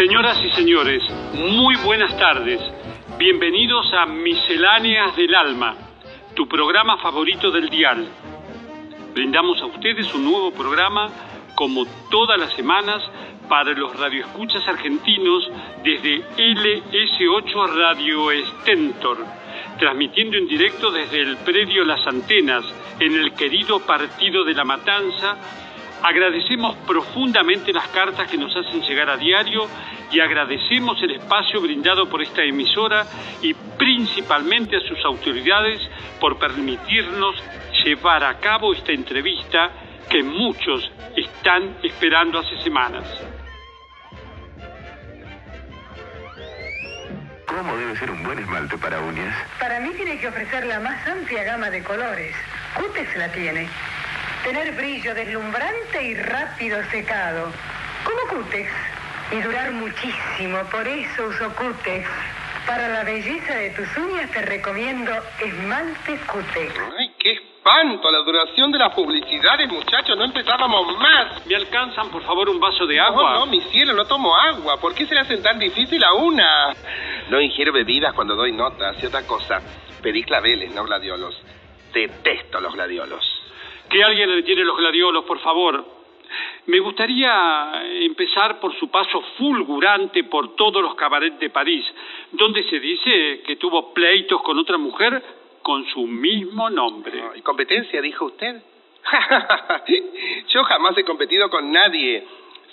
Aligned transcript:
Señoras 0.00 0.42
y 0.42 0.48
señores, 0.52 1.02
muy 1.34 1.76
buenas 1.84 2.16
tardes. 2.16 2.58
Bienvenidos 3.18 3.92
a 3.92 4.06
Misceláneas 4.06 5.14
del 5.14 5.34
Alma, 5.34 5.76
tu 6.34 6.48
programa 6.48 6.96
favorito 6.96 7.50
del 7.50 7.68
dial. 7.68 8.08
Brindamos 9.12 9.60
a 9.60 9.66
ustedes 9.66 10.14
un 10.14 10.24
nuevo 10.24 10.52
programa, 10.52 11.10
como 11.54 11.84
todas 12.10 12.40
las 12.40 12.50
semanas, 12.54 13.02
para 13.46 13.74
los 13.74 13.94
radioescuchas 13.94 14.66
argentinos 14.66 15.46
desde 15.84 16.24
LS8 16.34 17.68
Radio 17.74 18.30
Stentor, 18.62 19.18
transmitiendo 19.78 20.38
en 20.38 20.48
directo 20.48 20.90
desde 20.90 21.20
el 21.20 21.36
predio 21.44 21.84
Las 21.84 22.06
Antenas, 22.06 22.64
en 23.00 23.16
el 23.16 23.34
querido 23.34 23.80
Partido 23.80 24.44
de 24.44 24.54
la 24.54 24.64
Matanza, 24.64 25.36
Agradecemos 26.02 26.76
profundamente 26.86 27.72
las 27.72 27.88
cartas 27.88 28.30
que 28.30 28.38
nos 28.38 28.54
hacen 28.56 28.80
llegar 28.82 29.10
a 29.10 29.16
diario 29.16 29.68
y 30.10 30.20
agradecemos 30.20 31.00
el 31.02 31.12
espacio 31.12 31.60
brindado 31.60 32.08
por 32.08 32.22
esta 32.22 32.42
emisora 32.42 33.06
y 33.42 33.52
principalmente 33.54 34.76
a 34.76 34.80
sus 34.80 35.04
autoridades 35.04 35.80
por 36.18 36.38
permitirnos 36.38 37.36
llevar 37.84 38.24
a 38.24 38.38
cabo 38.38 38.72
esta 38.72 38.92
entrevista 38.92 39.70
que 40.08 40.22
muchos 40.22 40.90
están 41.16 41.76
esperando 41.82 42.38
hace 42.38 42.60
semanas. 42.62 43.04
¿Cómo 47.46 47.76
debe 47.76 47.96
ser 47.96 48.10
un 48.10 48.22
buen 48.22 48.38
esmalte 48.38 48.78
para 48.78 49.00
uñas? 49.00 49.36
Para 49.58 49.80
mí 49.80 49.90
tiene 49.90 50.18
que 50.18 50.28
ofrecer 50.28 50.66
la 50.66 50.80
más 50.80 51.06
amplia 51.06 51.44
gama 51.44 51.68
de 51.68 51.82
colores. 51.82 52.34
Cutex 52.74 53.16
la 53.16 53.30
tiene. 53.32 53.68
Tener 54.44 54.72
brillo 54.72 55.14
deslumbrante 55.14 56.02
y 56.02 56.14
rápido 56.14 56.82
secado. 56.90 57.52
Como 58.04 58.42
Cutex. 58.42 58.70
Y 59.32 59.40
durar 59.42 59.70
muchísimo. 59.72 60.58
Por 60.70 60.88
eso 60.88 61.26
uso 61.26 61.54
Cutex. 61.54 62.08
Para 62.66 62.88
la 62.88 63.04
belleza 63.04 63.54
de 63.54 63.70
tus 63.70 63.96
uñas 63.96 64.30
te 64.30 64.42
recomiendo 64.42 65.12
esmalte 65.40 66.18
Cutex. 66.26 66.74
¡Ay, 66.98 67.12
qué 67.18 67.32
espanto! 67.32 68.10
La 68.10 68.20
duración 68.20 68.72
de 68.72 68.78
las 68.78 68.94
publicidades, 68.94 69.68
muchachos, 69.70 70.16
no 70.16 70.24
empezábamos 70.24 70.98
más. 70.98 71.46
¿Me 71.46 71.56
alcanzan, 71.56 72.10
por 72.10 72.22
favor, 72.24 72.48
un 72.48 72.58
vaso 72.58 72.86
de 72.86 72.98
agua? 72.98 73.34
No, 73.34 73.40
no, 73.40 73.46
mi 73.46 73.60
cielo, 73.60 73.92
no 73.92 74.06
tomo 74.06 74.34
agua. 74.34 74.80
¿Por 74.80 74.94
qué 74.94 75.06
se 75.06 75.14
le 75.14 75.20
hacen 75.20 75.42
tan 75.42 75.58
difícil 75.58 76.02
a 76.02 76.14
una? 76.14 76.74
No 77.28 77.40
ingiero 77.40 77.72
bebidas 77.72 78.14
cuando 78.14 78.34
doy 78.34 78.52
notas 78.52 78.96
y 79.02 79.06
otra 79.06 79.26
cosa. 79.26 79.60
Pedí 80.02 80.22
claveles, 80.24 80.74
no 80.74 80.84
gladiolos. 80.84 81.40
Detesto 81.92 82.60
los 82.60 82.74
gladiolos. 82.74 83.39
Que 83.90 84.04
alguien 84.04 84.28
le 84.28 84.36
retire 84.36 84.64
los 84.64 84.78
gladiolos, 84.78 85.24
por 85.24 85.40
favor. 85.40 85.84
Me 86.66 86.78
gustaría 86.78 87.82
empezar 88.02 88.60
por 88.60 88.72
su 88.78 88.88
paso 88.88 89.20
fulgurante 89.36 90.24
por 90.24 90.54
todos 90.54 90.80
los 90.80 90.94
cabarets 90.94 91.40
de 91.40 91.50
París, 91.50 91.84
donde 92.32 92.62
se 92.64 92.78
dice 92.78 93.42
que 93.44 93.56
tuvo 93.56 93.92
pleitos 93.92 94.40
con 94.42 94.58
otra 94.58 94.78
mujer 94.78 95.22
con 95.62 95.84
su 95.86 96.06
mismo 96.06 96.70
nombre. 96.70 97.20
¿Y 97.34 97.42
competencia, 97.42 98.00
dijo 98.00 98.26
usted? 98.26 98.62
Yo 100.48 100.64
jamás 100.64 100.96
he 100.96 101.04
competido 101.04 101.50
con 101.50 101.72
nadie. 101.72 102.24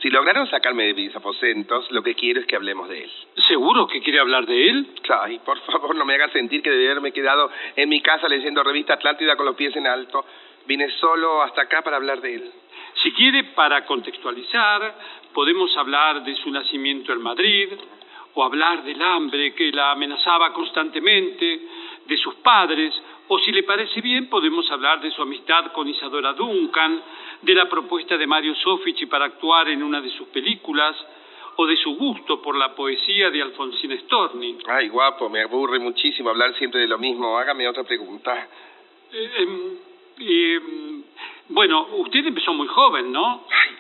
Si 0.01 0.09
lograron 0.11 0.47
sacarme 0.47 0.83
de 0.85 0.93
mis 0.93 1.15
aposentos, 1.15 1.89
lo 1.91 2.03
que 2.03 2.13
quiero 2.13 2.41
es 2.41 2.45
que 2.45 2.55
hablemos 2.55 2.87
de 2.87 3.03
él. 3.03 3.11
¿Seguro 3.47 3.87
que 3.87 4.01
quiere 4.01 4.19
hablar 4.19 4.45
de 4.45 4.69
él? 4.69 4.87
Ay, 5.09 5.39
por 5.39 5.59
favor, 5.61 5.95
no 5.95 6.05
me 6.05 6.13
haga 6.13 6.29
sentir 6.29 6.61
que 6.61 6.69
debe 6.69 6.91
haberme 6.91 7.11
quedado 7.11 7.49
en 7.75 7.89
mi 7.89 8.01
casa 8.01 8.29
leyendo 8.29 8.61
revista 8.63 8.93
Atlántida 8.93 9.35
con 9.35 9.47
los 9.47 9.55
pies 9.55 9.75
en 9.75 9.87
alto. 9.87 10.23
Vine 10.67 10.89
solo 10.99 11.41
hasta 11.41 11.61
acá 11.63 11.81
para 11.81 11.97
hablar 11.97 12.21
de 12.21 12.35
él. 12.35 12.51
Si 13.01 13.11
quiere, 13.13 13.45
para 13.55 13.85
contextualizar, 13.85 14.95
podemos 15.33 15.75
hablar 15.77 16.23
de 16.23 16.35
su 16.35 16.51
nacimiento 16.51 17.13
en 17.13 17.21
Madrid, 17.21 17.69
o 18.33 18.43
hablar 18.43 18.83
del 18.83 19.01
hambre 19.01 19.53
que 19.55 19.71
la 19.71 19.91
amenazaba 19.91 20.53
constantemente, 20.53 21.61
de 22.05 22.17
sus 22.17 22.35
padres, 22.35 22.93
o 23.29 23.39
si 23.39 23.51
le 23.51 23.63
parece 23.63 23.99
bien, 24.01 24.27
podemos 24.29 24.69
hablar 24.71 25.01
de 25.01 25.11
su 25.11 25.21
amistad 25.21 25.71
con 25.71 25.87
Isadora 25.87 26.33
Duncan, 26.33 27.01
de 27.41 27.55
la 27.55 27.67
propuesta 27.67 28.17
de 28.17 28.27
Mario 28.27 28.53
Sofici 28.55 29.05
para 29.05 29.25
actuar 29.25 29.69
en 29.69 29.81
una 29.81 30.01
de 30.01 30.09
sus 30.11 30.27
películas, 30.27 30.95
o 31.57 31.65
de 31.65 31.75
su 31.77 31.95
gusto 31.95 32.41
por 32.41 32.55
la 32.55 32.75
poesía 32.75 33.31
de 33.31 33.41
Alfonsín 33.41 33.97
Storni. 34.01 34.59
Ay, 34.67 34.89
guapo, 34.89 35.27
me 35.27 35.41
aburre 35.41 35.79
muchísimo 35.79 36.29
hablar 36.29 36.53
siempre 36.55 36.81
de 36.81 36.87
lo 36.87 36.99
mismo. 36.99 37.35
Hágame 37.37 37.67
otra 37.67 37.83
pregunta. 37.83 38.47
Eh, 39.11 39.31
em, 39.37 39.77
eh, 40.19 40.59
bueno, 41.49 41.87
usted 41.97 42.25
empezó 42.25 42.53
muy 42.53 42.67
joven, 42.67 43.11
¿no? 43.11 43.45
Ay, 43.49 43.75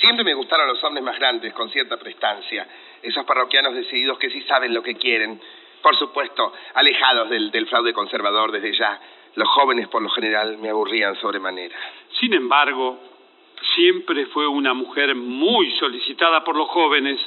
siempre 0.00 0.24
me 0.24 0.34
gustaron 0.34 0.68
los 0.68 0.82
hombres 0.84 1.04
más 1.04 1.18
grandes, 1.18 1.52
con 1.52 1.70
cierta 1.70 1.96
prestancia. 1.96 2.66
Esos 3.02 3.24
parroquianos 3.24 3.74
decididos 3.74 4.18
que 4.18 4.30
sí 4.30 4.42
saben 4.42 4.72
lo 4.72 4.82
que 4.82 4.94
quieren. 4.94 5.40
Por 5.82 5.96
supuesto, 5.96 6.52
alejados 6.74 7.30
del, 7.30 7.50
del 7.50 7.66
fraude 7.66 7.92
conservador 7.92 8.50
desde 8.50 8.72
ya. 8.72 9.00
Los 9.34 9.48
jóvenes, 9.48 9.88
por 9.88 10.02
lo 10.02 10.08
general, 10.10 10.58
me 10.58 10.70
aburrían 10.70 11.14
sobremanera. 11.20 11.76
Sin 12.18 12.32
embargo, 12.32 12.98
siempre 13.74 14.26
fue 14.26 14.46
una 14.46 14.74
mujer 14.74 15.14
muy 15.14 15.70
solicitada 15.78 16.42
por 16.44 16.56
los 16.56 16.68
jóvenes. 16.68 17.20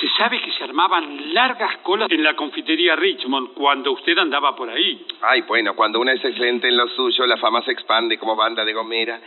Se 0.00 0.08
sabe 0.10 0.40
que 0.40 0.52
se 0.52 0.64
armaban 0.64 1.32
largas 1.32 1.78
colas 1.78 2.10
en 2.10 2.22
la 2.22 2.34
confitería 2.34 2.96
Richmond 2.96 3.54
cuando 3.54 3.92
usted 3.92 4.18
andaba 4.18 4.54
por 4.54 4.68
ahí. 4.68 5.06
Ay, 5.22 5.42
bueno, 5.42 5.74
cuando 5.74 6.00
una 6.00 6.12
es 6.12 6.24
excelente 6.24 6.68
en 6.68 6.76
lo 6.76 6.88
suyo, 6.88 7.26
la 7.26 7.38
fama 7.38 7.62
se 7.62 7.72
expande 7.72 8.18
como 8.18 8.36
banda 8.36 8.64
de 8.64 8.72
gomera. 8.72 9.20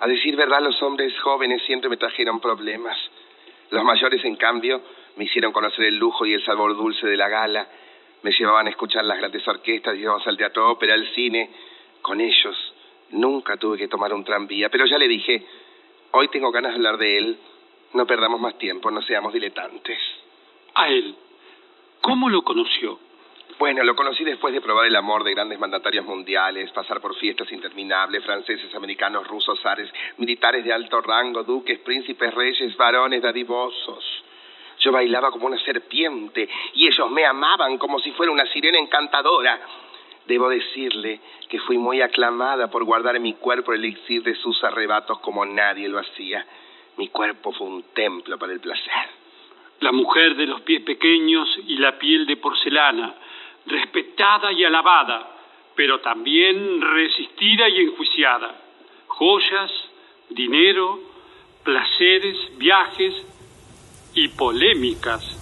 A 0.00 0.06
decir 0.08 0.34
verdad, 0.34 0.60
los 0.60 0.82
hombres 0.82 1.16
jóvenes 1.20 1.62
siempre 1.62 1.88
me 1.88 1.96
trajeron 1.96 2.40
problemas. 2.40 2.98
Los 3.70 3.84
mayores, 3.84 4.24
en 4.24 4.36
cambio, 4.36 4.82
me 5.16 5.24
hicieron 5.24 5.52
conocer 5.52 5.84
el 5.84 5.96
lujo 5.96 6.26
y 6.26 6.34
el 6.34 6.44
sabor 6.44 6.76
dulce 6.76 7.06
de 7.06 7.16
la 7.16 7.28
gala. 7.28 7.68
Me 8.22 8.32
llevaban 8.32 8.66
a 8.66 8.70
escuchar 8.70 9.04
las 9.04 9.18
grandes 9.18 9.46
orquestas, 9.46 9.96
íbamos 9.96 10.26
al 10.26 10.36
teatro 10.36 10.70
ópera, 10.70 10.94
al 10.94 11.06
cine. 11.14 11.50
Con 12.00 12.20
ellos 12.20 12.74
nunca 13.10 13.56
tuve 13.56 13.78
que 13.78 13.88
tomar 13.88 14.12
un 14.12 14.24
tranvía, 14.24 14.68
pero 14.68 14.86
ya 14.86 14.98
le 14.98 15.06
dije, 15.06 15.46
hoy 16.12 16.28
tengo 16.28 16.50
ganas 16.50 16.72
de 16.72 16.76
hablar 16.76 16.98
de 16.98 17.18
él. 17.18 17.38
No 17.94 18.06
perdamos 18.06 18.40
más 18.40 18.56
tiempo, 18.58 18.90
no 18.90 19.02
seamos 19.02 19.32
diletantes. 19.32 19.98
A 20.74 20.88
él, 20.88 21.14
¿cómo 22.00 22.28
lo 22.28 22.42
conoció? 22.42 22.98
Bueno, 23.58 23.84
lo 23.84 23.94
conocí 23.94 24.24
después 24.24 24.54
de 24.54 24.60
probar 24.60 24.86
el 24.86 24.96
amor 24.96 25.24
de 25.24 25.34
grandes 25.34 25.58
mandatarios 25.58 26.04
mundiales, 26.06 26.70
pasar 26.72 27.00
por 27.00 27.14
fiestas 27.16 27.52
interminables, 27.52 28.24
franceses, 28.24 28.74
americanos, 28.74 29.28
rusos, 29.28 29.60
zares, 29.60 29.92
militares 30.16 30.64
de 30.64 30.72
alto 30.72 31.00
rango, 31.00 31.44
duques, 31.44 31.78
príncipes, 31.80 32.34
reyes, 32.34 32.76
varones, 32.76 33.22
dadivosos. 33.22 34.04
Yo 34.78 34.90
bailaba 34.90 35.30
como 35.30 35.46
una 35.46 35.60
serpiente 35.60 36.48
y 36.74 36.88
ellos 36.88 37.10
me 37.10 37.24
amaban 37.24 37.78
como 37.78 38.00
si 38.00 38.10
fuera 38.12 38.32
una 38.32 38.46
sirena 38.46 38.78
encantadora. 38.78 39.60
Debo 40.26 40.48
decirle 40.48 41.20
que 41.48 41.60
fui 41.60 41.78
muy 41.78 42.00
aclamada 42.00 42.68
por 42.68 42.84
guardar 42.84 43.16
en 43.16 43.22
mi 43.22 43.34
cuerpo 43.34 43.72
el 43.72 43.84
elixir 43.84 44.22
de 44.22 44.34
sus 44.34 44.64
arrebatos 44.64 45.20
como 45.20 45.44
nadie 45.44 45.88
lo 45.88 45.98
hacía. 45.98 46.44
Mi 46.96 47.08
cuerpo 47.08 47.52
fue 47.52 47.66
un 47.66 47.82
templo 47.94 48.38
para 48.38 48.52
el 48.52 48.60
placer. 48.60 49.10
La 49.80 49.92
mujer 49.92 50.36
de 50.36 50.46
los 50.46 50.60
pies 50.60 50.82
pequeños 50.82 51.48
y 51.66 51.76
la 51.76 51.98
piel 51.98 52.26
de 52.26 52.36
porcelana, 52.36 53.14
respetada 53.66 54.52
y 54.52 54.64
alabada, 54.64 55.36
pero 55.74 56.00
también 56.00 56.80
resistida 56.80 57.68
y 57.68 57.80
enjuiciada. 57.80 58.60
Joyas, 59.06 59.70
dinero, 60.30 61.00
placeres, 61.64 62.36
viajes 62.58 63.14
y 64.14 64.28
polémicas. 64.28 65.38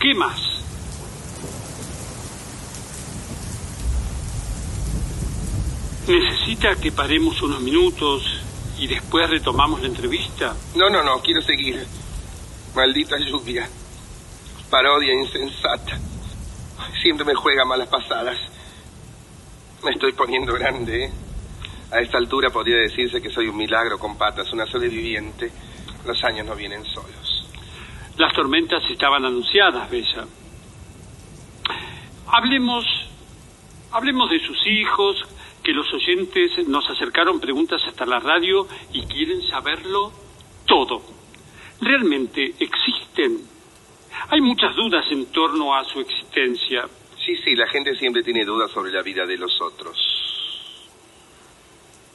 ¿Qué 0.00 0.14
más? 0.14 0.52
¿Necesita 6.08 6.74
que 6.80 6.90
paremos 6.90 7.40
unos 7.42 7.60
minutos 7.60 8.42
y 8.82 8.88
después 8.88 9.30
retomamos 9.30 9.80
la 9.80 9.86
entrevista? 9.86 10.56
No, 10.74 10.90
no, 10.90 11.04
no, 11.04 11.20
quiero 11.20 11.40
seguir. 11.40 11.86
Maldita 12.74 13.16
lluvia. 13.16 13.68
Parodia 14.68 15.14
insensata. 15.14 16.00
Siempre 17.00 17.24
me 17.24 17.32
juega 17.36 17.64
malas 17.64 17.86
pasadas. 17.86 18.36
Me 19.84 19.92
estoy 19.92 20.10
poniendo 20.14 20.52
grande, 20.54 21.04
¿eh? 21.04 21.12
A 21.92 22.00
esta 22.00 22.18
altura 22.18 22.50
podría 22.50 22.78
decirse 22.78 23.22
que 23.22 23.30
soy 23.30 23.46
un 23.46 23.56
milagro 23.56 24.00
con 24.00 24.18
patas, 24.18 24.52
una 24.52 24.66
sobreviviente. 24.66 25.52
Los 26.04 26.24
años 26.24 26.44
no 26.44 26.56
vienen 26.56 26.84
solos. 26.84 27.46
Las 28.16 28.32
tormentas 28.34 28.82
estaban 28.90 29.24
anunciadas, 29.24 29.88
Bella. 29.88 30.26
Hablemos, 32.26 32.84
hablemos 33.92 34.28
de 34.28 34.40
sus 34.40 34.66
hijos, 34.66 35.22
que 35.62 35.72
los 35.72 35.92
oyentes 35.92 36.66
nos 36.66 36.88
acercaron 36.90 37.40
preguntas 37.40 37.80
hasta 37.86 38.04
la 38.04 38.18
radio 38.18 38.66
y 38.92 39.02
quieren 39.06 39.42
saberlo 39.48 40.12
todo. 40.66 41.02
¿Realmente 41.80 42.54
existen? 42.58 43.38
Hay 44.28 44.40
muchas 44.40 44.74
dudas 44.74 45.04
en 45.10 45.26
torno 45.26 45.74
a 45.74 45.84
su 45.84 46.00
existencia. 46.00 46.88
Sí, 47.24 47.36
sí, 47.44 47.54
la 47.54 47.68
gente 47.68 47.94
siempre 47.96 48.22
tiene 48.22 48.44
dudas 48.44 48.70
sobre 48.70 48.92
la 48.92 49.02
vida 49.02 49.24
de 49.26 49.36
los 49.36 49.60
otros. 49.60 49.96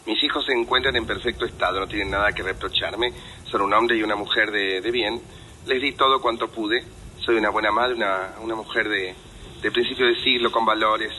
Mis 0.05 0.23
hijos 0.23 0.45
se 0.45 0.53
encuentran 0.53 0.95
en 0.95 1.05
perfecto 1.05 1.45
estado, 1.45 1.79
no 1.81 1.87
tienen 1.87 2.11
nada 2.11 2.31
que 2.31 2.43
reprocharme. 2.43 3.11
Son 3.51 3.61
un 3.61 3.73
hombre 3.73 3.97
y 3.97 4.03
una 4.03 4.15
mujer 4.15 4.51
de, 4.51 4.81
de 4.81 4.91
bien. 4.91 5.21
Les 5.65 5.81
di 5.81 5.93
todo 5.93 6.21
cuanto 6.21 6.49
pude. 6.49 6.83
Soy 7.19 7.35
una 7.35 7.49
buena 7.49 7.71
madre, 7.71 7.95
una, 7.95 8.35
una 8.41 8.55
mujer 8.55 8.87
de, 8.87 9.13
de 9.61 9.71
principio 9.71 10.07
de 10.07 10.15
siglo 10.21 10.49
con 10.49 10.65
valores. 10.65 11.11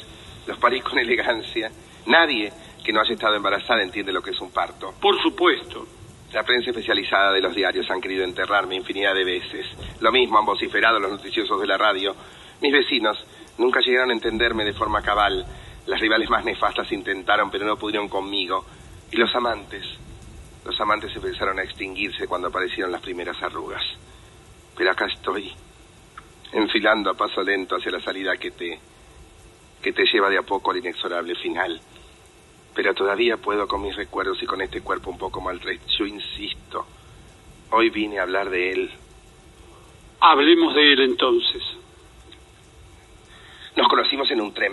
Los 0.47 0.59
parí 0.59 0.81
con 0.81 0.99
elegancia. 0.99 1.71
Nadie 2.09 2.51
que 2.83 2.91
no 2.91 3.01
haya 3.01 3.13
estado 3.13 3.37
embarazada 3.37 3.83
entiende 3.83 4.13
lo 4.13 4.23
que 4.23 4.31
es 4.31 4.41
un 4.41 4.51
parto. 4.51 4.95
Por 4.99 5.21
supuesto. 5.23 5.87
La 6.33 6.43
prensa 6.43 6.71
especializada 6.71 7.33
de 7.33 7.43
los 7.43 7.55
diarios 7.55 7.91
han 7.91 8.01
querido 8.01 8.25
enterrarme 8.25 8.77
infinidad 8.77 9.15
de 9.15 9.25
veces. 9.25 9.67
Lo 10.01 10.11
mismo 10.11 10.39
han 10.39 10.47
vociferado 10.47 10.99
los 10.99 11.11
noticiosos 11.11 11.61
de 11.61 11.67
la 11.67 11.77
radio. 11.77 12.17
Mis 12.63 12.73
vecinos 12.73 13.19
nunca 13.59 13.81
llegaron 13.81 14.11
a 14.11 14.15
entenderme 14.15 14.65
de 14.65 14.73
forma 14.73 15.03
cabal. 15.03 15.45
Las 15.87 16.01
rivales 16.01 16.31
más 16.31 16.45
nefastas 16.47 16.91
intentaron, 16.93 17.51
pero 17.51 17.67
no 17.67 17.77
pudieron 17.77 18.09
conmigo. 18.09 18.65
Y 19.11 19.17
los 19.17 19.35
amantes. 19.35 19.85
Los 20.65 20.81
amantes 20.81 21.15
empezaron 21.15 21.59
a 21.59 21.63
extinguirse 21.63 22.27
cuando 22.27 22.49
aparecieron 22.49 22.91
las 22.91 23.03
primeras 23.03 23.43
arrugas. 23.43 23.83
Pero 24.75 24.91
acá 24.91 25.07
estoy, 25.07 25.53
enfilando 26.53 27.11
a 27.11 27.15
paso 27.15 27.43
lento 27.43 27.77
hacia 27.77 27.93
la 27.93 28.01
salida 28.01 28.37
que 28.39 28.51
te. 28.51 28.79
que 29.83 29.93
te 29.93 30.05
lleva 30.05 30.31
de 30.31 30.39
a 30.39 30.43
poco 30.43 30.71
al 30.71 30.79
inexorable 30.79 31.35
final. 31.35 31.79
Pero 32.75 32.95
todavía 32.95 33.37
puedo 33.37 33.67
con 33.67 33.83
mis 33.83 33.97
recuerdos 33.97 34.43
y 34.43 34.47
con 34.47 34.61
este 34.61 34.81
cuerpo 34.81 35.11
un 35.11 35.19
poco 35.19 35.41
maltrecho. 35.41 35.85
Yo 35.99 36.07
insisto. 36.07 36.87
Hoy 37.71 37.91
vine 37.91 38.19
a 38.19 38.23
hablar 38.23 38.51
de 38.51 38.71
él. 38.71 38.91
Hablemos 40.21 40.75
de 40.75 40.93
él 40.93 41.01
entonces. 41.01 41.63
Nos 43.77 43.89
conocimos 43.89 44.31
en 44.31 44.41
un 44.41 44.53
tren. 44.53 44.73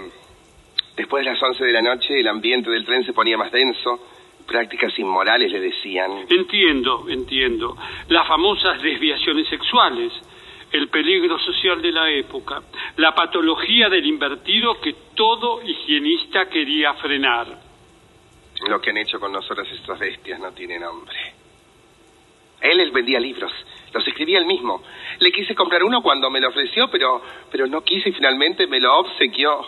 Después 0.95 1.25
de 1.25 1.31
las 1.31 1.41
11 1.41 1.63
de 1.63 1.71
la 1.73 1.81
noche, 1.81 2.19
el 2.19 2.27
ambiente 2.27 2.69
del 2.71 2.85
tren 2.85 3.05
se 3.05 3.13
ponía 3.13 3.37
más 3.37 3.51
denso. 3.51 3.99
Prácticas 4.47 4.97
inmorales 4.97 5.51
le 5.51 5.59
decían. 5.59 6.25
Entiendo, 6.29 7.05
entiendo. 7.09 7.77
Las 8.07 8.27
famosas 8.27 8.81
desviaciones 8.81 9.47
sexuales, 9.49 10.13
el 10.71 10.87
peligro 10.87 11.37
social 11.39 11.81
de 11.81 11.91
la 11.91 12.09
época, 12.09 12.61
la 12.97 13.13
patología 13.13 13.89
del 13.89 14.05
invertido 14.05 14.79
que 14.79 14.95
todo 15.15 15.61
higienista 15.61 16.47
quería 16.49 16.93
frenar. 16.95 17.64
Lo 18.67 18.79
que 18.79 18.89
han 18.89 18.97
hecho 18.97 19.19
con 19.19 19.31
nosotras 19.31 19.67
estas 19.71 19.99
bestias 19.99 20.39
no 20.39 20.51
tiene 20.51 20.79
nombre. 20.79 21.15
Él 22.61 22.91
vendía 22.91 23.19
libros, 23.19 23.51
los 23.93 24.07
escribía 24.07 24.39
él 24.39 24.45
mismo. 24.45 24.81
Le 25.19 25.31
quise 25.31 25.53
comprar 25.53 25.83
uno 25.83 26.01
cuando 26.01 26.29
me 26.29 26.39
lo 26.39 26.49
ofreció, 26.49 26.89
pero, 26.89 27.21
pero 27.51 27.67
no 27.67 27.81
quise 27.83 28.09
y 28.09 28.13
finalmente 28.13 28.65
me 28.67 28.79
lo 28.79 28.97
obsequió. 28.99 29.61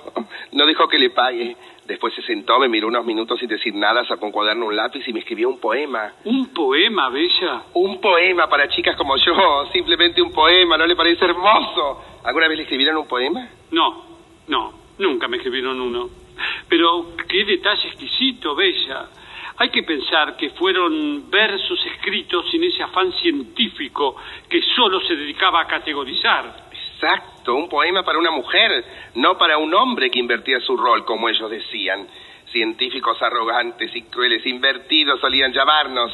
No 0.54 0.66
dejó 0.66 0.88
que 0.88 0.98
le 0.98 1.12
pague. 1.12 1.56
Después 1.86 2.14
se 2.16 2.22
sentó, 2.24 2.60
me 2.60 2.68
miró 2.68 2.88
unos 2.88 3.06
minutos 3.06 3.40
sin 3.40 3.48
decir 3.48 3.74
nada, 3.74 4.06
sacó 4.06 4.26
un 4.26 4.32
cuaderno, 4.32 4.66
un 4.66 4.76
lápiz 4.76 5.08
y 5.08 5.14
me 5.14 5.20
escribió 5.20 5.48
un 5.48 5.60
poema. 5.60 6.14
¿Un 6.26 6.48
poema, 6.54 7.10
Bella? 7.10 7.64
Un 7.76 8.02
poema 8.02 8.50
para 8.50 8.68
chicas 8.68 8.98
como 8.98 9.16
yo, 9.16 9.70
simplemente 9.72 10.22
un 10.22 10.34
poema, 10.34 10.78
¿no 10.78 10.86
le 10.86 10.96
parece 10.96 11.24
hermoso? 11.24 12.04
¿Alguna 12.26 12.50
vez 12.50 12.58
le 12.58 12.64
escribieron 12.64 12.98
un 12.98 13.08
poema? 13.08 13.48
No, 13.72 14.04
no, 14.48 14.74
nunca 14.98 15.30
me 15.30 15.38
escribieron 15.38 15.80
uno. 15.80 16.27
Pero 16.68 17.16
qué 17.28 17.46
detalle 17.46 17.90
exquisito, 17.90 18.56
Bella. 18.56 19.10
Hay 19.60 19.70
que 19.70 19.82
pensar 19.84 20.38
que 20.38 20.52
fueron 20.52 21.32
versos 21.32 21.84
escritos 21.88 22.46
sin 22.52 22.64
ese 22.64 22.84
afán 22.84 23.12
científico 23.14 24.16
que 24.48 24.62
solo 24.76 25.02
se 25.02 25.16
dedicaba 25.16 25.62
a 25.62 25.68
categorizar. 25.68 26.68
Exacto, 26.72 27.56
un 27.56 27.68
poema 27.68 28.04
para 28.04 28.20
una 28.20 28.30
mujer, 28.30 28.86
no 29.16 29.38
para 29.38 29.58
un 29.58 29.74
hombre 29.74 30.12
que 30.12 30.20
invertía 30.20 30.60
su 30.60 30.78
rol, 30.78 31.06
como 31.06 31.28
ellos 31.28 31.50
decían. 31.50 32.08
Científicos 32.52 33.20
arrogantes 33.22 33.96
y 33.96 34.04
crueles, 34.04 34.46
invertidos 34.46 35.20
solían 35.20 35.52
llamarnos. 35.52 36.12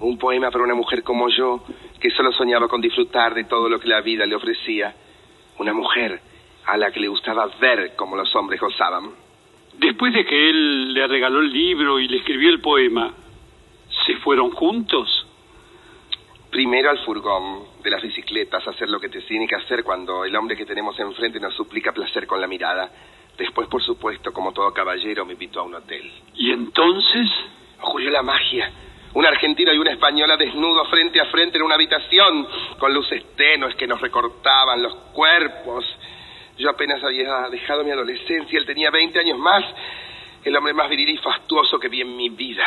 Un 0.00 0.18
poema 0.18 0.50
para 0.50 0.64
una 0.64 0.74
mujer 0.74 1.02
como 1.02 1.28
yo, 1.30 1.64
que 1.98 2.10
solo 2.10 2.32
soñaba 2.32 2.68
con 2.68 2.82
disfrutar 2.82 3.32
de 3.32 3.44
todo 3.44 3.68
lo 3.68 3.80
que 3.80 3.88
la 3.88 4.02
vida 4.02 4.26
le 4.26 4.34
ofrecía. 4.34 4.94
Una 5.58 5.72
mujer 5.72 6.20
a 6.66 6.76
la 6.76 6.90
que 6.90 7.00
le 7.00 7.08
gustaba 7.08 7.46
ver 7.58 7.94
cómo 7.96 8.14
los 8.14 8.34
hombres 8.36 8.60
gozaban. 8.60 9.23
Después 9.78 10.12
de 10.12 10.24
que 10.24 10.50
él 10.50 10.94
le 10.94 11.06
regaló 11.06 11.40
el 11.40 11.52
libro 11.52 11.98
y 11.98 12.08
le 12.08 12.18
escribió 12.18 12.48
el 12.50 12.60
poema, 12.60 13.12
¿se 14.06 14.16
fueron 14.16 14.50
juntos? 14.50 15.26
Primero 16.50 16.90
al 16.90 16.98
furgón 16.98 17.64
de 17.82 17.90
las 17.90 18.02
bicicletas, 18.02 18.66
hacer 18.66 18.88
lo 18.88 19.00
que 19.00 19.08
te 19.08 19.20
tiene 19.22 19.46
que 19.46 19.56
hacer 19.56 19.82
cuando 19.82 20.24
el 20.24 20.34
hombre 20.36 20.56
que 20.56 20.64
tenemos 20.64 20.98
enfrente 21.00 21.40
nos 21.40 21.54
suplica 21.54 21.92
placer 21.92 22.26
con 22.26 22.40
la 22.40 22.46
mirada. 22.46 22.90
Después, 23.36 23.66
por 23.66 23.82
supuesto, 23.82 24.32
como 24.32 24.52
todo 24.52 24.72
caballero, 24.72 25.24
me 25.24 25.32
invitó 25.32 25.60
a 25.60 25.64
un 25.64 25.74
hotel. 25.74 26.10
¿Y 26.34 26.52
entonces? 26.52 27.28
Ocurrió 27.80 28.10
la 28.10 28.22
magia. 28.22 28.70
Un 29.14 29.26
argentino 29.26 29.72
y 29.72 29.78
una 29.78 29.92
española 29.92 30.36
desnudos 30.36 30.88
frente 30.88 31.20
a 31.20 31.26
frente 31.26 31.56
en 31.58 31.64
una 31.64 31.74
habitación, 31.74 32.48
con 32.78 32.94
luces 32.94 33.24
tenues 33.36 33.74
que 33.74 33.86
nos 33.86 34.00
recortaban 34.00 34.82
los 34.82 34.94
cuerpos. 35.12 35.84
Yo 36.58 36.70
apenas 36.70 37.02
había 37.02 37.48
dejado 37.50 37.84
mi 37.84 37.90
adolescencia, 37.90 38.58
él 38.58 38.66
tenía 38.66 38.90
20 38.90 39.18
años 39.18 39.38
más, 39.38 39.64
el 40.44 40.56
hombre 40.56 40.72
más 40.72 40.88
viril 40.88 41.08
y 41.08 41.16
fastuoso 41.18 41.78
que 41.80 41.88
vi 41.88 42.02
en 42.02 42.16
mi 42.16 42.28
vida. 42.28 42.66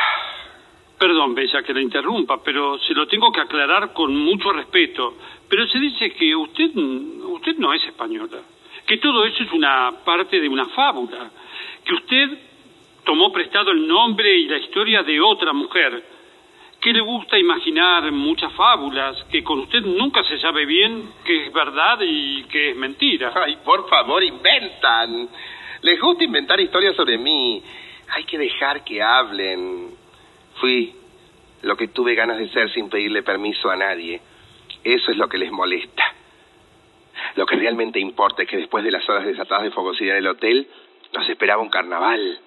Perdón, 0.97 1.35
Bella, 1.35 1.61
que 1.61 1.73
la 1.73 1.81
interrumpa, 1.81 2.41
pero 2.43 2.79
se 2.79 2.93
lo 2.93 3.07
tengo 3.07 3.31
que 3.31 3.39
aclarar 3.39 3.93
con 3.93 4.15
mucho 4.15 4.51
respeto. 4.51 5.15
Pero 5.47 5.67
se 5.67 5.79
dice 5.79 6.11
que 6.11 6.35
usted, 6.35 6.75
usted 6.75 7.55
no 7.57 7.73
es 7.73 7.83
española, 7.85 8.39
que 8.85 8.97
todo 8.97 9.23
eso 9.25 9.43
es 9.43 9.51
una 9.51 9.93
parte 10.03 10.39
de 10.39 10.49
una 10.49 10.65
fábula, 10.65 11.29
que 11.85 11.93
usted 11.93 12.37
tomó 13.05 13.31
prestado 13.31 13.71
el 13.71 13.87
nombre 13.87 14.35
y 14.37 14.47
la 14.47 14.57
historia 14.57 15.03
de 15.03 15.21
otra 15.21 15.53
mujer, 15.53 16.03
que 16.87 16.93
le 16.93 17.01
gusta 17.01 17.37
imaginar 17.37 18.09
muchas 18.13 18.53
fábulas, 18.53 19.21
que 19.29 19.43
con 19.43 19.59
usted 19.59 19.81
nunca 19.81 20.23
se 20.23 20.39
sabe 20.39 20.65
bien 20.65 21.11
qué 21.25 21.47
es 21.47 21.51
verdad 21.51 21.99
y 21.99 22.45
qué 22.45 22.69
es 22.69 22.77
mentira. 22.77 23.33
Ay, 23.35 23.57
por 23.57 23.89
favor, 23.89 24.23
inventan. 24.23 25.27
Les 25.81 25.99
gusta 25.99 26.23
inventar 26.23 26.57
historias 26.61 26.95
sobre 26.95 27.17
mí. 27.17 27.61
Hay 28.15 28.23
que 28.23 28.37
dejar 28.37 28.85
que 28.85 29.03
hablen. 29.03 29.89
Fui 30.61 30.95
lo 31.63 31.75
que 31.75 31.89
tuve 31.89 32.15
ganas 32.15 32.37
de 32.37 32.47
ser 32.51 32.71
sin 32.71 32.87
pedirle 32.87 33.21
permiso 33.21 33.69
a 33.69 33.75
nadie. 33.75 34.21
Eso 34.81 35.11
es 35.11 35.17
lo 35.17 35.27
que 35.27 35.39
les 35.39 35.51
molesta. 35.51 36.05
Lo 37.35 37.45
que 37.45 37.57
realmente 37.57 37.99
importa 37.99 38.43
es 38.43 38.47
que 38.47 38.55
después 38.55 38.85
de 38.85 38.91
las 38.91 39.09
horas 39.09 39.25
desatadas 39.25 39.63
de 39.63 39.71
fogosidad 39.71 40.15
del 40.15 40.27
hotel, 40.27 40.69
nos 41.11 41.27
esperaba 41.27 41.61
un 41.61 41.69
carnaval. 41.69 42.39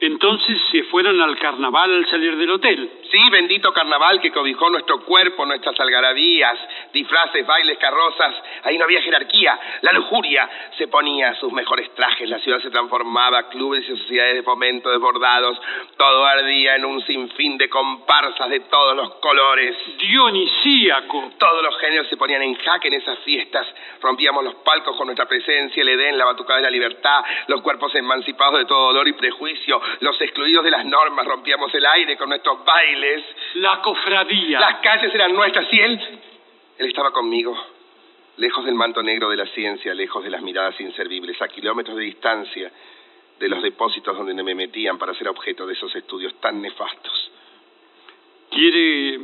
Entonces 0.00 0.60
se 0.70 0.82
fueron 0.84 1.20
al 1.20 1.38
carnaval 1.38 1.92
al 1.94 2.06
salir 2.08 2.36
del 2.36 2.50
hotel. 2.50 2.90
Sí, 3.10 3.30
bendito 3.30 3.72
carnaval 3.72 4.20
que 4.20 4.32
cobijó 4.32 4.68
nuestro 4.70 5.04
cuerpo, 5.04 5.46
nuestras 5.46 5.78
algarabías, 5.78 6.58
disfraces, 6.92 7.46
bailes, 7.46 7.78
carrozas. 7.78 8.34
Ahí 8.64 8.76
no 8.76 8.84
había 8.84 9.02
jerarquía. 9.02 9.58
La 9.82 9.92
lujuria 9.92 10.48
se 10.76 10.88
ponía 10.88 11.34
sus 11.36 11.52
mejores 11.52 11.94
trajes. 11.94 12.28
La 12.28 12.38
ciudad 12.40 12.60
se 12.60 12.70
transformaba, 12.70 13.48
clubes 13.48 13.84
y 13.84 13.96
sociedades 13.96 14.36
de 14.36 14.42
fomento 14.42 14.90
desbordados. 14.90 15.60
Todo 15.96 16.24
ardía 16.24 16.76
en 16.76 16.84
un 16.84 17.00
sinfín 17.06 17.56
de 17.56 17.68
comparsas 17.68 18.50
de 18.50 18.60
todos 18.60 18.96
los 18.96 19.14
colores. 19.16 19.76
Dionisíaco. 19.98 21.32
Todos 21.38 21.62
los 21.62 21.78
géneros 21.78 22.08
se 22.08 22.16
ponían 22.16 22.42
en 22.42 22.54
jaque 22.54 22.88
en 22.88 22.94
esas 22.94 23.18
fiestas. 23.20 23.66
Rompíamos 24.00 24.44
los 24.44 24.54
palcos 24.56 24.96
con 24.96 25.06
nuestra 25.06 25.26
presencia, 25.26 25.82
el 25.82 25.88
Edén, 25.88 26.18
la 26.18 26.24
batucada 26.24 26.58
de 26.58 26.64
la 26.64 26.70
libertad, 26.70 27.22
los 27.46 27.60
cuerpos 27.62 27.94
emancipados 27.94 28.58
de 28.58 28.64
todo 28.66 28.86
dolor 28.86 29.06
y 29.08 29.12
prejuicio, 29.12 29.80
los 30.00 30.20
excluidos 30.20 30.64
de 30.64 30.70
las 30.70 30.84
normas, 30.84 31.26
rompíamos 31.26 31.72
el 31.74 31.84
aire 31.86 32.16
con 32.16 32.28
nuestros 32.28 32.64
bailes. 32.64 33.24
La 33.54 33.80
cofradía. 33.82 34.60
Las 34.60 34.80
calles 34.80 35.14
eran 35.14 35.34
nuestras 35.34 35.72
y 35.72 35.80
él, 35.80 36.00
él 36.78 36.86
estaba 36.86 37.12
conmigo, 37.12 37.56
lejos 38.36 38.64
del 38.64 38.74
manto 38.74 39.02
negro 39.02 39.30
de 39.30 39.36
la 39.36 39.46
ciencia, 39.46 39.94
lejos 39.94 40.24
de 40.24 40.30
las 40.30 40.42
miradas 40.42 40.80
inservibles, 40.80 41.40
a 41.40 41.48
kilómetros 41.48 41.96
de 41.96 42.02
distancia 42.04 42.70
de 43.38 43.48
los 43.48 43.62
depósitos 43.62 44.16
donde 44.16 44.42
me 44.42 44.54
metían 44.54 44.98
para 44.98 45.14
ser 45.14 45.28
objeto 45.28 45.66
de 45.66 45.74
esos 45.74 45.94
estudios 45.94 46.34
tan 46.40 46.60
nefastos. 46.62 47.30
¿Quiere, 48.50 49.18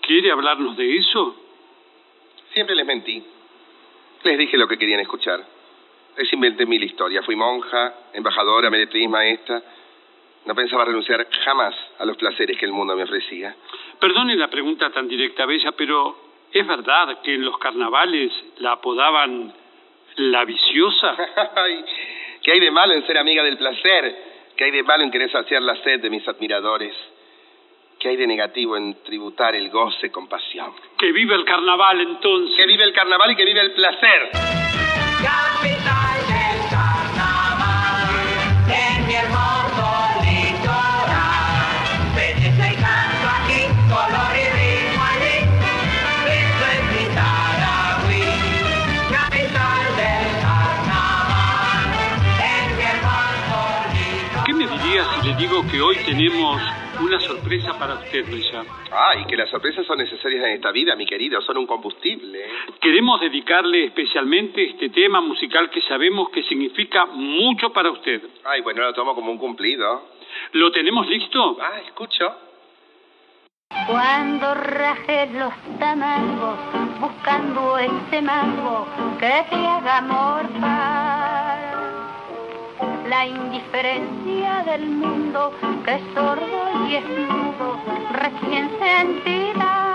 quiere 0.00 0.32
hablarnos 0.32 0.76
de 0.76 0.96
eso? 0.96 1.36
Siempre 2.52 2.74
les 2.74 2.86
mentí. 2.86 3.22
Les 4.24 4.38
dije 4.38 4.56
lo 4.56 4.66
que 4.66 4.78
querían 4.78 5.00
escuchar. 5.00 5.44
Les 6.16 6.32
inventé 6.32 6.66
mil 6.66 6.82
historias. 6.82 7.24
Fui 7.24 7.36
monja, 7.36 7.94
embajadora, 8.12 8.70
meretriz, 8.70 9.08
maestra. 9.08 9.62
No 10.46 10.54
pensaba 10.54 10.84
renunciar 10.84 11.26
jamás 11.44 11.74
a 11.98 12.04
los 12.04 12.16
placeres 12.16 12.56
que 12.56 12.64
el 12.64 12.72
mundo 12.72 12.96
me 12.96 13.02
ofrecía. 13.02 13.54
Perdone 14.00 14.36
la 14.36 14.48
pregunta 14.48 14.90
tan 14.90 15.08
directa, 15.08 15.44
Bella, 15.44 15.72
pero 15.72 16.16
¿es 16.52 16.66
verdad 16.66 17.20
que 17.22 17.34
en 17.34 17.44
los 17.44 17.58
carnavales 17.58 18.32
la 18.58 18.72
apodaban 18.72 19.52
la 20.16 20.44
viciosa? 20.44 21.16
¿Qué 22.42 22.52
hay 22.52 22.60
de 22.60 22.70
malo 22.70 22.94
en 22.94 23.04
ser 23.06 23.18
amiga 23.18 23.42
del 23.42 23.58
placer? 23.58 24.16
¿Qué 24.56 24.64
hay 24.64 24.70
de 24.70 24.84
malo 24.84 25.02
en 25.02 25.10
querer 25.10 25.30
saciar 25.32 25.62
la 25.62 25.76
sed 25.82 26.00
de 26.00 26.10
mis 26.10 26.26
admiradores? 26.28 26.94
¿Qué 27.98 28.10
hay 28.10 28.16
de 28.16 28.26
negativo 28.28 28.76
en 28.76 29.02
tributar 29.02 29.56
el 29.56 29.68
goce 29.68 30.12
con 30.12 30.28
pasión? 30.28 30.72
Que 30.96 31.10
vive 31.10 31.34
el 31.34 31.44
carnaval 31.44 32.00
entonces. 32.00 32.56
Que 32.56 32.66
vive 32.66 32.84
el 32.84 32.92
carnaval 32.92 33.32
y 33.32 33.36
que 33.36 33.44
vive 33.44 33.60
el 33.62 33.72
placer. 33.72 34.30
Capital 35.22 36.45
le 55.24 55.34
digo 55.36 55.62
que 55.70 55.80
hoy 55.80 55.96
tenemos 56.04 56.60
una 57.00 57.20
sorpresa 57.20 57.78
para 57.78 57.94
usted, 57.94 58.24
Bella. 58.26 58.64
Ay, 58.90 59.24
que 59.26 59.36
las 59.36 59.48
sorpresas 59.50 59.86
son 59.86 59.98
necesarias 59.98 60.44
en 60.44 60.52
esta 60.52 60.72
vida, 60.72 60.96
mi 60.96 61.06
querido, 61.06 61.40
son 61.42 61.58
un 61.58 61.66
combustible. 61.66 62.46
Queremos 62.80 63.20
dedicarle 63.20 63.84
especialmente 63.84 64.70
este 64.70 64.88
tema 64.88 65.20
musical 65.20 65.70
que 65.70 65.82
sabemos 65.82 66.30
que 66.30 66.42
significa 66.44 67.06
mucho 67.06 67.72
para 67.72 67.90
usted. 67.90 68.22
Ay, 68.44 68.62
bueno, 68.62 68.82
lo 68.82 68.92
tomo 68.92 69.14
como 69.14 69.30
un 69.30 69.38
cumplido. 69.38 70.10
¿Lo 70.52 70.72
tenemos 70.72 71.06
listo? 71.06 71.58
Ah, 71.60 71.80
escucho. 71.86 72.34
Cuando 73.86 74.54
rajes 74.54 75.32
los 75.32 75.52
tamangos 75.78 76.58
buscando 77.00 77.78
ese 77.78 78.22
mango 78.22 78.86
que 79.18 79.44
te 79.50 79.56
haga 79.56 80.00
morfar 80.02 81.45
la 83.08 83.26
indiferencia 83.26 84.64
del 84.64 84.86
mundo 84.86 85.52
que 85.84 85.94
es 85.94 86.02
sordo 86.14 86.88
y 86.88 86.94
es 86.96 87.04
mudo 87.08 87.78
recién 88.12 88.70
sentida 88.78 89.86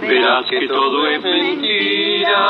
Verás 0.00 0.46
que 0.46 0.66
todo 0.66 1.06
es 1.06 1.22
mentira, 1.22 2.42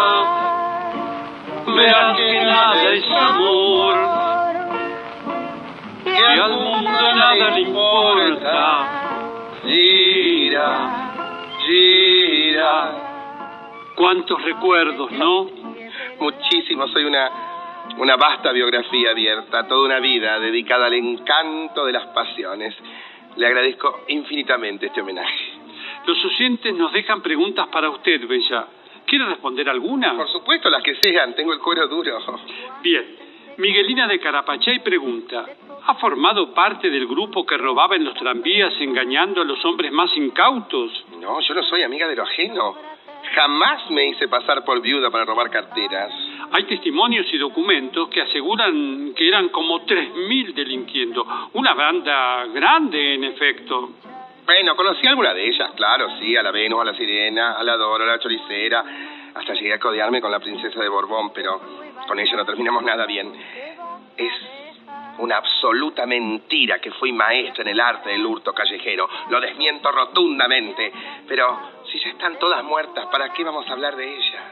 verás 1.66 2.16
que 2.16 2.40
nada 2.42 2.92
es 2.92 3.04
amor, 3.10 3.94
que 6.04 6.40
al 6.40 6.50
mundo 6.52 7.14
nada 7.16 7.50
le 7.50 7.60
importa. 7.60 8.88
Gira, 9.66 11.12
gira. 11.66 12.92
Cuántos 13.94 14.42
recuerdos, 14.42 15.12
¿no? 15.12 15.46
Muchísimo, 16.18 16.88
soy 16.88 17.04
una, 17.04 17.49
una 17.98 18.16
vasta 18.16 18.52
biografía 18.52 19.10
abierta, 19.10 19.66
toda 19.66 19.86
una 19.86 20.00
vida 20.00 20.38
dedicada 20.38 20.86
al 20.86 20.94
encanto 20.94 21.84
de 21.84 21.92
las 21.92 22.06
pasiones. 22.08 22.74
Le 23.36 23.46
agradezco 23.46 24.04
infinitamente 24.08 24.86
este 24.86 25.00
homenaje. 25.00 25.60
Los 26.06 26.24
oyentes 26.24 26.74
nos 26.74 26.92
dejan 26.92 27.22
preguntas 27.22 27.68
para 27.68 27.90
usted, 27.90 28.26
Bella. 28.26 28.66
¿Quiere 29.06 29.26
responder 29.26 29.68
alguna? 29.68 30.16
Por 30.16 30.28
supuesto, 30.28 30.70
las 30.70 30.82
que 30.82 30.94
sean, 30.96 31.34
tengo 31.34 31.52
el 31.52 31.58
cuero 31.58 31.86
duro. 31.88 32.18
Bien. 32.82 33.16
Miguelina 33.56 34.06
de 34.06 34.18
Carapachay 34.18 34.78
pregunta, 34.78 35.44
¿ha 35.84 35.94
formado 35.96 36.54
parte 36.54 36.88
del 36.88 37.06
grupo 37.06 37.44
que 37.44 37.58
robaba 37.58 37.96
en 37.96 38.04
los 38.04 38.14
tranvías 38.14 38.72
engañando 38.80 39.42
a 39.42 39.44
los 39.44 39.62
hombres 39.66 39.92
más 39.92 40.16
incautos? 40.16 41.04
No, 41.20 41.40
yo 41.40 41.54
no 41.54 41.62
soy 41.64 41.82
amiga 41.82 42.08
de 42.08 42.16
lo 42.16 42.22
ajeno. 42.22 42.76
Jamás 43.34 43.88
me 43.90 44.08
hice 44.08 44.28
pasar 44.28 44.64
por 44.64 44.80
viuda 44.80 45.10
para 45.10 45.24
robar 45.24 45.50
carteras. 45.50 46.12
Hay 46.52 46.64
testimonios 46.64 47.26
y 47.32 47.38
documentos 47.38 48.08
que 48.08 48.22
aseguran 48.22 49.14
que 49.14 49.28
eran 49.28 49.50
como 49.50 49.86
3.000 49.86 50.52
delinquiendo. 50.52 51.24
Una 51.52 51.74
banda 51.74 52.46
grande, 52.46 53.14
en 53.14 53.24
efecto. 53.24 53.90
Bueno, 54.44 54.74
conocí 54.74 55.06
alguna 55.06 55.32
de 55.32 55.48
ellas, 55.48 55.70
claro, 55.76 56.08
sí, 56.18 56.36
a 56.36 56.42
la 56.42 56.50
Venus, 56.50 56.80
a 56.80 56.84
la 56.84 56.94
Sirena, 56.94 57.52
a 57.52 57.62
la 57.62 57.76
Dora, 57.76 58.04
a 58.04 58.08
la 58.08 58.18
Choricera. 58.18 58.84
Hasta 59.32 59.54
llegué 59.54 59.74
a 59.74 59.78
codearme 59.78 60.20
con 60.20 60.32
la 60.32 60.40
princesa 60.40 60.80
de 60.80 60.88
Borbón, 60.88 61.32
pero 61.32 61.60
con 62.08 62.18
ella 62.18 62.36
no 62.36 62.44
terminamos 62.44 62.82
nada 62.82 63.06
bien. 63.06 63.32
Es 64.16 64.32
una 65.18 65.36
absoluta 65.36 66.06
mentira 66.06 66.80
que 66.80 66.90
fui 66.92 67.12
maestra 67.12 67.62
en 67.62 67.68
el 67.68 67.80
arte 67.80 68.10
del 68.10 68.24
hurto 68.24 68.52
callejero. 68.52 69.08
Lo 69.28 69.40
desmiento 69.40 69.92
rotundamente. 69.92 70.92
Pero 71.28 71.79
si 71.90 71.98
ya 72.00 72.10
están 72.10 72.38
todas 72.38 72.62
muertas, 72.64 73.06
¿para 73.06 73.32
qué 73.32 73.44
vamos 73.44 73.68
a 73.68 73.72
hablar 73.72 73.96
de 73.96 74.14
ellas? 74.16 74.42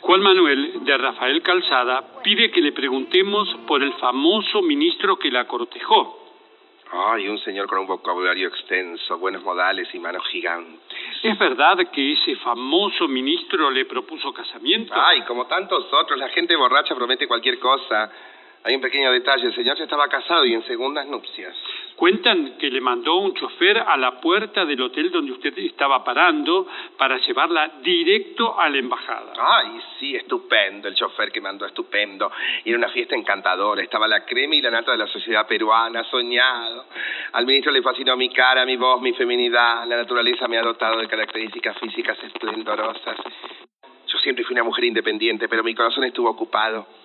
Juan 0.00 0.20
Manuel 0.22 0.84
de 0.84 0.96
Rafael 0.96 1.42
Calzada 1.42 2.22
pide 2.22 2.50
que 2.50 2.60
le 2.60 2.72
preguntemos 2.72 3.48
por 3.66 3.82
el 3.82 3.92
famoso 3.94 4.62
ministro 4.62 5.18
que 5.18 5.30
la 5.30 5.46
cortejó. 5.46 6.18
Ay, 6.92 7.28
un 7.28 7.38
señor 7.38 7.68
con 7.68 7.78
un 7.78 7.86
vocabulario 7.86 8.48
extenso, 8.48 9.18
buenos 9.18 9.44
modales 9.44 9.94
y 9.94 9.98
manos 10.00 10.26
gigantes. 10.28 10.80
¿Es 11.22 11.38
verdad 11.38 11.76
que 11.92 12.14
ese 12.14 12.34
famoso 12.36 13.06
ministro 13.06 13.70
le 13.70 13.84
propuso 13.84 14.32
casamiento? 14.32 14.92
Ay, 14.96 15.22
como 15.22 15.46
tantos 15.46 15.86
otros, 15.92 16.18
la 16.18 16.30
gente 16.30 16.56
borracha 16.56 16.96
promete 16.96 17.28
cualquier 17.28 17.60
cosa. 17.60 18.10
Hay 18.62 18.74
un 18.74 18.82
pequeño 18.82 19.10
detalle, 19.10 19.46
el 19.46 19.54
señor 19.54 19.78
ya 19.78 19.84
estaba 19.84 20.06
casado 20.08 20.44
y 20.44 20.52
en 20.52 20.62
segundas 20.66 21.06
nupcias. 21.06 21.56
Cuentan 21.96 22.58
que 22.58 22.70
le 22.70 22.82
mandó 22.82 23.16
un 23.16 23.34
chofer 23.34 23.78
a 23.78 23.96
la 23.96 24.20
puerta 24.20 24.66
del 24.66 24.82
hotel 24.82 25.10
donde 25.10 25.32
usted 25.32 25.56
estaba 25.58 26.04
parando 26.04 26.66
para 26.98 27.16
llevarla 27.18 27.72
directo 27.82 28.58
a 28.60 28.68
la 28.68 28.76
embajada. 28.76 29.32
Ay, 29.38 29.80
sí, 29.98 30.14
estupendo, 30.14 30.88
el 30.88 30.94
chofer 30.94 31.32
que 31.32 31.40
mandó, 31.40 31.64
estupendo. 31.64 32.30
Era 32.62 32.76
una 32.76 32.90
fiesta 32.90 33.16
encantadora, 33.16 33.82
estaba 33.82 34.06
la 34.06 34.26
crema 34.26 34.54
y 34.54 34.60
la 34.60 34.70
nata 34.70 34.92
de 34.92 34.98
la 34.98 35.06
sociedad 35.06 35.46
peruana, 35.46 36.04
soñado. 36.04 36.84
Al 37.32 37.46
ministro 37.46 37.72
le 37.72 37.80
fascinó 37.80 38.14
mi 38.14 38.28
cara, 38.28 38.66
mi 38.66 38.76
voz, 38.76 39.00
mi 39.00 39.14
feminidad. 39.14 39.86
La 39.86 39.96
naturaleza 39.96 40.48
me 40.48 40.58
ha 40.58 40.62
dotado 40.62 40.98
de 40.98 41.08
características 41.08 41.78
físicas 41.78 42.18
esplendorosas. 42.24 43.16
Yo 44.06 44.18
siempre 44.18 44.44
fui 44.44 44.52
una 44.52 44.64
mujer 44.64 44.84
independiente, 44.84 45.48
pero 45.48 45.64
mi 45.64 45.74
corazón 45.74 46.04
estuvo 46.04 46.28
ocupado. 46.28 46.99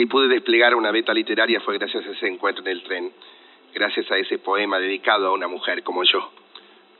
Si 0.00 0.06
pude 0.06 0.28
desplegar 0.28 0.74
una 0.74 0.90
beta 0.90 1.12
literaria 1.12 1.60
fue 1.60 1.76
gracias 1.76 2.06
a 2.06 2.12
ese 2.12 2.26
encuentro 2.26 2.64
en 2.64 2.70
el 2.70 2.82
tren, 2.82 3.12
gracias 3.74 4.10
a 4.10 4.16
ese 4.16 4.38
poema 4.38 4.78
dedicado 4.78 5.26
a 5.26 5.32
una 5.32 5.46
mujer 5.46 5.82
como 5.82 6.04
yo. 6.04 6.32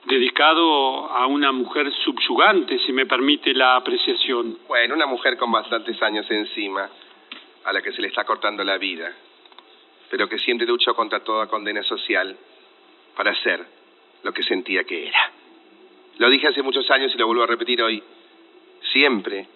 Dedicado 0.04 1.08
a 1.10 1.24
una 1.26 1.50
mujer 1.50 1.90
subyugante, 2.04 2.78
si 2.80 2.92
me 2.92 3.06
permite 3.06 3.54
la 3.54 3.76
apreciación. 3.76 4.58
Bueno, 4.68 4.96
una 4.96 5.06
mujer 5.06 5.38
con 5.38 5.50
bastantes 5.50 6.02
años 6.02 6.30
encima, 6.30 6.90
a 7.64 7.72
la 7.72 7.80
que 7.80 7.90
se 7.90 8.02
le 8.02 8.08
está 8.08 8.24
cortando 8.24 8.62
la 8.64 8.76
vida, 8.76 9.10
pero 10.10 10.28
que 10.28 10.38
siempre 10.38 10.66
luchó 10.66 10.94
contra 10.94 11.20
toda 11.20 11.46
condena 11.46 11.82
social 11.82 12.36
para 13.16 13.34
ser 13.36 13.64
lo 14.24 14.30
que 14.34 14.42
sentía 14.42 14.84
que 14.84 15.08
era. 15.08 15.32
Lo 16.18 16.28
dije 16.28 16.48
hace 16.48 16.60
muchos 16.60 16.90
años 16.90 17.14
y 17.14 17.16
lo 17.16 17.26
vuelvo 17.26 17.44
a 17.44 17.46
repetir 17.46 17.80
hoy. 17.80 18.02
Siempre 18.92 19.46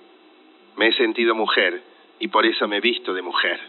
me 0.77 0.89
he 0.89 0.93
sentido 0.95 1.35
mujer 1.35 1.93
y 2.21 2.29
por 2.29 2.47
eso 2.47 2.67
me 2.69 2.77
he 2.79 2.81
visto 2.81 3.13
de 3.15 3.23
mujer. 3.23 3.61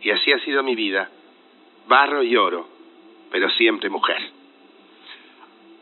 Y 0.00 0.10
así 0.10 0.32
ha 0.32 0.38
sido 0.40 0.62
mi 0.62 0.74
vida, 0.74 1.08
barro 1.86 2.22
y 2.22 2.36
oro, 2.36 2.68
pero 3.30 3.48
siempre 3.50 3.88
mujer. 3.90 4.20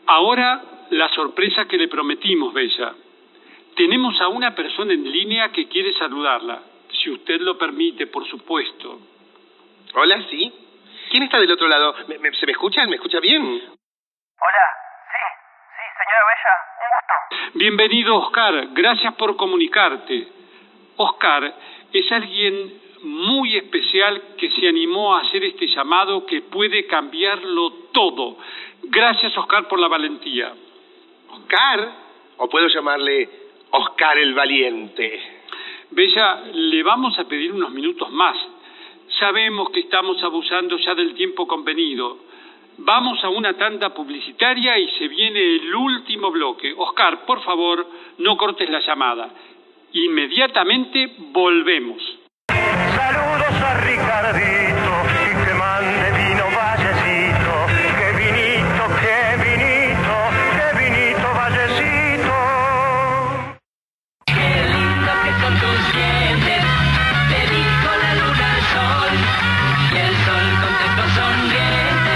Ahora, 0.07 0.61
la 0.91 1.09
sorpresa 1.09 1.65
que 1.65 1.77
le 1.77 1.87
prometimos, 1.87 2.53
Bella. 2.53 2.93
Tenemos 3.75 4.19
a 4.21 4.27
una 4.29 4.55
persona 4.55 4.93
en 4.93 5.11
línea 5.11 5.51
que 5.51 5.67
quiere 5.67 5.93
saludarla. 5.93 6.61
Si 6.91 7.11
usted 7.11 7.41
lo 7.41 7.57
permite, 7.57 8.07
por 8.07 8.25
supuesto. 8.27 8.99
Hola, 9.93 10.23
¿sí? 10.29 10.51
¿Quién 11.11 11.23
está 11.23 11.39
del 11.39 11.51
otro 11.51 11.67
lado? 11.67 11.93
¿Me- 12.07 12.17
me- 12.17 12.31
¿Se 12.33 12.45
me 12.45 12.53
escucha? 12.53 12.85
¿Me 12.87 12.95
escucha 12.95 13.19
bien? 13.19 13.43
Hola, 13.43 14.65
sí, 15.11 15.23
sí, 15.75 15.83
señora 15.97 16.21
Bella, 16.29 16.53
un 16.81 16.89
gusto. 16.95 17.57
Bienvenido, 17.59 18.15
Oscar. 18.17 18.67
Gracias 18.71 19.13
por 19.15 19.35
comunicarte. 19.35 20.27
Oscar 20.97 21.55
es 21.93 22.11
alguien 22.11 22.81
muy 23.03 23.55
especial 23.55 24.21
que 24.37 24.49
se 24.51 24.67
animó 24.67 25.15
a 25.15 25.21
hacer 25.21 25.43
este 25.43 25.67
llamado 25.67 26.25
que 26.25 26.41
puede 26.41 26.85
cambiarlo 26.87 27.71
todo. 27.91 28.37
Gracias, 28.83 29.37
Oscar, 29.37 29.67
por 29.67 29.79
la 29.79 29.87
valentía. 29.87 30.53
¿Oscar? 31.29 31.91
¿O 32.37 32.49
puedo 32.49 32.67
llamarle 32.67 33.29
Oscar 33.71 34.17
el 34.17 34.33
Valiente? 34.33 35.21
Bella, 35.91 36.43
le 36.53 36.83
vamos 36.83 37.17
a 37.17 37.27
pedir 37.27 37.51
unos 37.53 37.71
minutos 37.71 38.11
más. 38.11 38.35
Sabemos 39.19 39.69
que 39.69 39.81
estamos 39.81 40.21
abusando 40.23 40.77
ya 40.77 40.93
del 40.95 41.13
tiempo 41.13 41.47
convenido. 41.47 42.25
Vamos 42.79 43.23
a 43.23 43.29
una 43.29 43.53
tanda 43.53 43.93
publicitaria 43.93 44.77
y 44.77 44.89
se 44.97 45.07
viene 45.07 45.39
el 45.39 45.73
último 45.73 46.29
bloque. 46.29 46.73
Oscar, 46.77 47.25
por 47.25 47.41
favor, 47.41 47.87
no 48.19 48.37
cortes 48.37 48.69
la 48.69 48.81
llamada. 48.81 49.29
Inmediatamente 49.93 51.15
volvemos. 51.31 52.01
Saludos 52.49 53.61
a 53.61 53.73
Ricardito 53.81 54.93
y 55.23 55.45
que 55.45 55.53
mande 55.53 56.07
vino 56.17 56.45
vallecito. 56.55 57.53
Que 57.97 58.09
vinito, 58.19 58.83
que 59.01 59.17
vinito, 59.43 60.15
que 60.57 60.67
vinito 60.77 61.27
vallecito. 61.33 62.35
Qué 64.25 64.51
lindo 64.75 65.11
que 65.23 65.31
son 65.41 65.53
tus 65.63 65.79
dientes, 65.95 66.61
te 67.29 67.39
dijo 67.55 67.89
la 68.03 68.11
luna 68.19 68.45
al 68.53 68.61
sol, 68.75 69.11
y 69.93 69.97
el 69.97 70.13
sol 70.25 70.47
contestó 70.61 71.03
sonriente. 71.15 72.15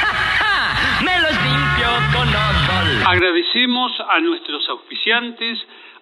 ¡Ja, 0.00 0.12
ja! 0.40 0.54
Me 1.02 1.14
los 1.20 1.36
limpio 1.48 1.90
con 2.12 2.28
odol. 2.28 2.88
Agradecemos 3.06 3.90
a 4.08 4.20
nuestros 4.20 4.68
auspiciantes, 4.68 5.58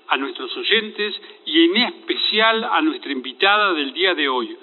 a 0.09 0.17
nuestros 0.17 0.57
oyentes 0.57 1.21
y 1.47 1.65
en 1.65 1.77
especial 1.77 2.65
a 2.65 2.81
nuestra 2.81 3.13
invitada 3.13 3.73
del 3.75 3.93
día 3.93 4.15
de 4.15 4.29
hoy. 4.29 4.57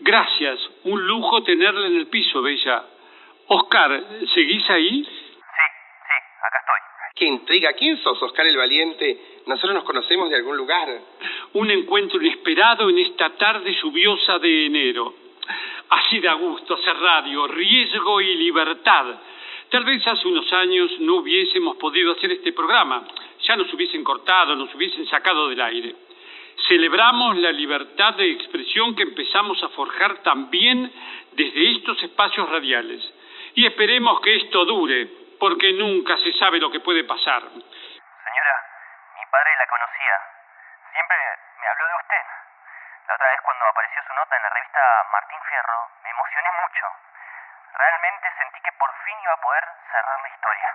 Gracias, 0.00 0.58
un 0.84 1.06
lujo 1.06 1.42
tenerla 1.42 1.86
en 1.86 1.96
el 1.96 2.06
piso, 2.08 2.42
Bella. 2.42 2.84
Oscar, 3.46 4.04
¿seguís 4.34 4.68
ahí? 4.70 5.04
Sí, 5.04 5.10
sí, 5.10 6.14
acá 6.46 6.58
estoy. 6.60 6.84
¡Qué 7.16 7.24
intriga! 7.26 7.72
¿Quién 7.74 7.98
sos, 8.02 8.20
Oscar 8.22 8.46
el 8.46 8.56
Valiente? 8.56 9.18
Nosotros 9.46 9.74
nos 9.74 9.84
conocemos 9.84 10.30
de 10.30 10.36
algún 10.36 10.56
lugar. 10.56 10.88
Un 11.52 11.70
encuentro 11.70 12.20
inesperado 12.20 12.88
en 12.90 12.98
esta 12.98 13.30
tarde 13.30 13.72
lluviosa 13.82 14.38
de 14.38 14.66
enero. 14.66 15.14
Así 15.90 16.20
da 16.20 16.32
gusto 16.34 16.74
hacer 16.74 16.96
radio, 16.96 17.46
riesgo 17.46 18.20
y 18.20 18.34
libertad. 18.34 19.06
Tal 19.70 19.84
vez 19.84 20.06
hace 20.06 20.28
unos 20.28 20.52
años 20.52 20.90
no 21.00 21.16
hubiésemos 21.16 21.76
podido 21.76 22.12
hacer 22.12 22.32
este 22.32 22.52
programa. 22.52 23.04
Ya 23.40 23.56
nos 23.56 23.72
hubiesen 23.72 24.04
cortado, 24.04 24.54
nos 24.54 24.74
hubiesen 24.74 25.06
sacado 25.06 25.48
del 25.48 25.60
aire. 25.60 25.94
Celebramos 26.68 27.36
la 27.36 27.50
libertad 27.50 28.14
de 28.14 28.30
expresión 28.30 28.94
que 28.94 29.02
empezamos 29.02 29.62
a 29.62 29.68
forjar 29.70 30.22
también 30.22 30.90
desde 31.32 31.72
estos 31.72 32.02
espacios 32.02 32.48
radiales. 32.48 33.02
Y 33.54 33.66
esperemos 33.66 34.20
que 34.20 34.36
esto 34.36 34.64
dure, 34.64 35.06
porque 35.38 35.72
nunca 35.72 36.16
se 36.18 36.32
sabe 36.34 36.58
lo 36.58 36.70
que 36.70 36.80
puede 36.80 37.04
pasar. 37.04 37.42
Señora, 37.42 38.56
mi 39.18 39.24
padre 39.30 39.50
la 39.58 39.66
conocía. 39.66 40.16
Siempre 40.92 41.16
me 41.60 41.66
habló 41.68 41.86
de 41.86 41.96
usted. 42.00 42.24
La 43.08 43.14
otra 43.14 43.28
vez 43.28 43.40
cuando 43.44 43.64
apareció 43.66 44.00
su 44.06 44.14
nota 44.14 44.36
en 44.36 44.42
la 44.42 44.50
revista 44.50 44.80
Martín 45.12 45.38
Fierro, 45.48 45.78
me 46.02 46.10
emocioné 46.10 46.50
mucho. 46.64 47.03
Realmente 47.74 48.26
sentí 48.38 48.60
que 48.62 48.72
por 48.78 48.90
fin 49.04 49.16
iba 49.22 49.32
a 49.32 49.40
poder 49.40 49.64
cerrar 49.90 50.20
la 50.22 50.28
historia. 50.28 50.68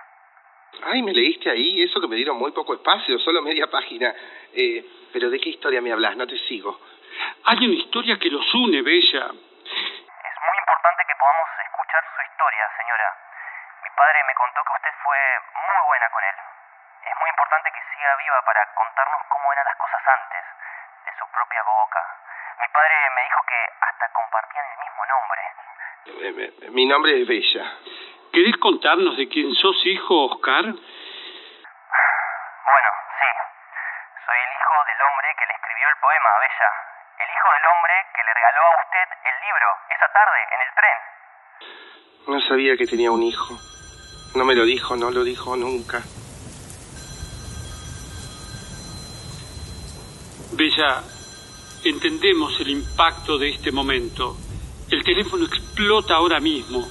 Ay, 0.92 1.02
me 1.02 1.12
leíste 1.12 1.50
ahí, 1.50 1.82
eso 1.82 2.00
que 2.00 2.08
me 2.08 2.16
dieron 2.16 2.36
muy 2.38 2.52
poco 2.52 2.74
espacio, 2.74 3.18
solo 3.18 3.42
media 3.42 3.66
página. 3.68 4.14
Eh, 4.52 4.84
pero 5.12 5.30
¿de 5.30 5.40
qué 5.40 5.50
historia 5.50 5.80
me 5.80 5.92
hablas? 5.92 6.16
No 6.16 6.26
te 6.26 6.38
sigo. 6.46 6.78
Hay 7.44 7.58
una 7.64 7.74
historia 7.74 8.18
que 8.18 8.30
los 8.30 8.44
une, 8.54 8.82
Bella. 8.82 9.24
Es 9.26 10.36
muy 10.44 10.56
importante 10.60 11.02
que 11.08 11.16
podamos 11.16 11.48
escuchar 11.64 12.04
su 12.04 12.20
historia, 12.22 12.64
señora. 12.76 13.08
Mi 13.82 13.90
padre 13.96 14.18
me 14.28 14.34
contó 14.34 14.60
que 14.64 14.72
usted 14.72 14.94
fue 15.02 15.18
muy 15.56 15.80
buena 15.88 16.08
con 16.10 16.22
él. 16.22 16.36
Es 17.00 17.16
muy 17.16 17.28
importante 17.28 17.68
que 17.72 17.82
siga 17.96 18.16
viva 18.16 18.40
para 18.44 18.60
contarnos 18.74 19.20
cómo 19.28 19.52
eran 19.52 19.64
las 19.64 19.76
cosas 19.76 20.02
antes, 20.04 20.44
de 21.06 21.12
su 21.18 21.24
propia 21.32 21.62
boca. 21.64 22.02
Mi 22.60 22.68
padre 22.68 22.96
me 23.16 23.22
dijo 23.24 23.40
que 23.48 23.60
hasta 23.80 24.08
compartían 24.12 24.64
el 24.68 24.78
mismo 24.84 25.02
nombre. 25.06 25.42
Mi 26.70 26.86
nombre 26.86 27.20
es 27.20 27.28
Bella. 27.28 27.78
¿Querés 28.32 28.56
contarnos 28.58 29.16
de 29.16 29.28
quién 29.28 29.52
sos 29.54 29.76
hijo, 29.84 30.26
Oscar? 30.26 30.64
Bueno, 30.64 30.78
sí. 33.18 33.30
Soy 34.24 34.38
el 34.38 34.52
hijo 34.56 34.74
del 34.86 35.00
hombre 35.04 35.28
que 35.38 35.46
le 35.46 35.52
escribió 35.52 35.88
el 35.88 35.98
poema, 36.00 36.30
Bella. 36.40 36.70
El 37.18 37.28
hijo 37.28 37.48
del 37.52 37.66
hombre 37.68 37.94
que 38.14 38.22
le 38.24 38.32
regaló 38.32 38.62
a 38.64 38.76
usted 38.80 39.06
el 39.28 39.36
libro 39.44 39.68
esa 39.90 40.08
tarde 40.12 40.40
en 40.54 40.60
el 40.60 40.72
tren. 40.78 40.98
No 42.28 42.40
sabía 42.48 42.76
que 42.76 42.86
tenía 42.86 43.10
un 43.10 43.22
hijo. 43.22 43.58
No 44.36 44.44
me 44.44 44.54
lo 44.54 44.64
dijo, 44.64 44.96
no 44.96 45.10
lo 45.10 45.24
dijo 45.24 45.56
nunca. 45.56 46.00
Bella, 50.56 51.02
entendemos 51.84 52.58
el 52.60 52.70
impacto 52.70 53.38
de 53.38 53.50
este 53.50 53.72
momento. 53.72 54.36
El 54.90 55.04
teléfono 55.04 55.44
explota 55.46 56.14
ahora 56.14 56.40
mismo. 56.40 56.86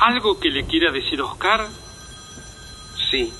¿Algo 0.00 0.38
que 0.38 0.50
le 0.50 0.66
quiera 0.66 0.90
decir 0.90 1.20
Oscar? 1.22 1.66
Sí. 3.10 3.32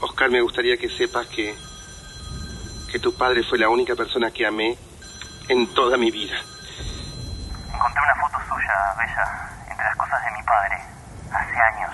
Oscar, 0.00 0.30
me 0.30 0.40
gustaría 0.40 0.76
que 0.76 0.88
sepas 0.88 1.26
que 1.26 1.54
que 2.92 2.98
tu 2.98 3.16
padre 3.16 3.42
fue 3.42 3.58
la 3.58 3.70
única 3.70 3.96
persona 3.96 4.30
que 4.30 4.46
amé 4.46 4.76
en 5.48 5.66
toda 5.72 5.96
mi 5.96 6.10
vida. 6.10 6.36
Encontré 7.72 8.02
una 8.02 8.14
foto 8.16 8.36
suya, 8.46 8.94
Bella, 8.98 9.48
entre 9.70 9.84
las 9.86 9.96
cosas 9.96 10.22
de 10.26 10.30
mi 10.32 10.42
padre, 10.42 10.76
hace 11.32 11.56
años. 11.56 11.90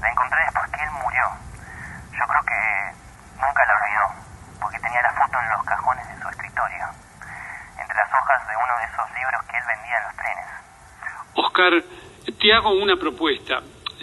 La 0.00 0.08
encontré 0.08 0.38
después 0.44 0.70
que 0.70 0.80
él 0.80 0.90
murió. 1.02 1.26
Yo 2.14 2.24
creo 2.24 2.42
que 2.46 2.60
nunca 3.34 3.66
la 3.66 3.74
olvidó, 3.74 4.06
porque 4.60 4.78
tenía 4.78 5.02
la 5.02 5.12
foto 5.14 5.40
en 5.40 5.48
los 5.50 5.64
cajones 5.64 6.06
de 6.06 6.22
su 6.22 6.28
escritorio, 6.28 6.86
entre 7.80 7.96
las 7.96 8.10
hojas 8.14 8.46
de 8.46 8.55
uno 8.66 8.78
de 8.78 8.86
esos 8.92 9.14
libros 9.14 9.42
que 9.48 9.56
él 9.56 9.64
vendía 9.66 9.96
en 9.96 10.04
los 10.04 10.16
trenes. 10.16 10.46
Oscar, 11.34 11.84
te 12.38 12.52
hago 12.52 12.70
una 12.70 12.96
propuesta. 12.96 13.62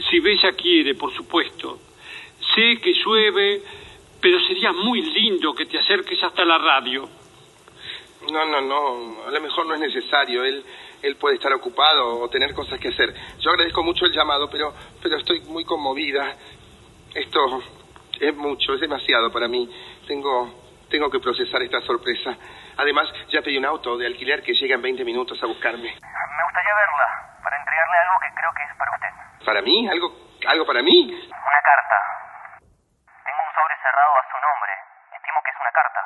Si 0.10 0.20
Bella 0.20 0.54
quiere, 0.54 0.96
por 0.96 1.14
supuesto. 1.14 1.80
Sé 2.56 2.80
que 2.82 2.94
llueve, 2.94 3.62
pero 4.22 4.40
sería 4.42 4.72
muy 4.72 5.02
lindo 5.02 5.54
que 5.54 5.66
te 5.66 5.78
acerques 5.78 6.22
hasta 6.24 6.46
la 6.46 6.58
radio. 6.58 7.10
No, 8.32 8.46
no, 8.46 8.62
no. 8.62 9.28
A 9.28 9.32
lo 9.32 9.42
mejor 9.42 9.66
no 9.66 9.74
es 9.74 9.82
necesario. 9.82 10.44
Él, 10.44 10.64
él 11.02 11.16
puede 11.18 11.36
estar 11.36 11.52
ocupado 11.54 12.20
o 12.20 12.30
tener 12.30 12.54
cosas 12.54 12.80
que 12.80 12.90
hacer. 12.90 13.14
Yo 13.40 13.52
agradezco 13.52 13.84
mucho 13.84 14.06
el 14.06 14.14
llamado, 14.14 14.50
pero, 14.50 14.74
pero 15.02 15.18
estoy 15.18 15.42
muy 15.42 15.66
conmovida. 15.66 16.38
Esto 17.14 17.62
es 18.20 18.36
mucho, 18.36 18.74
es 18.74 18.82
demasiado 18.82 19.32
para 19.32 19.48
mí. 19.48 19.70
Tengo, 20.08 20.63
tengo 20.94 21.10
que 21.10 21.20
procesar 21.20 21.60
esta 21.64 21.82
sorpresa. 21.82 22.38
Además, 22.78 23.12
ya 23.30 23.42
pedí 23.42 23.58
un 23.58 23.66
auto 23.66 23.98
de 23.98 24.06
alquiler 24.06 24.44
que 24.44 24.54
llega 24.54 24.76
en 24.76 24.82
20 24.84 25.04
minutos 25.04 25.42
a 25.42 25.48
buscarme. 25.48 25.90
Me 25.90 26.44
gustaría 26.46 26.74
verla, 26.76 27.08
para 27.42 27.58
entregarle 27.58 27.98
algo 27.98 28.16
que 28.22 28.30
creo 28.38 28.52
que 28.54 28.64
es 28.64 28.78
para 28.78 28.92
usted. 28.94 29.10
¿Para 29.44 29.62
mí? 29.64 29.90
¿Algo, 29.90 30.14
algo 30.46 30.66
para 30.68 30.84
mí? 30.84 31.10
Una 31.10 31.62
carta. 31.66 31.98
Tengo 33.26 33.42
un 33.42 33.54
sobre 33.58 33.74
cerrado 33.82 34.14
a 34.14 34.24
su 34.30 34.38
nombre. 34.38 34.74
Estimo 35.18 35.40
que 35.44 35.50
es 35.50 35.58
una 35.62 35.72
carta. 35.74 36.00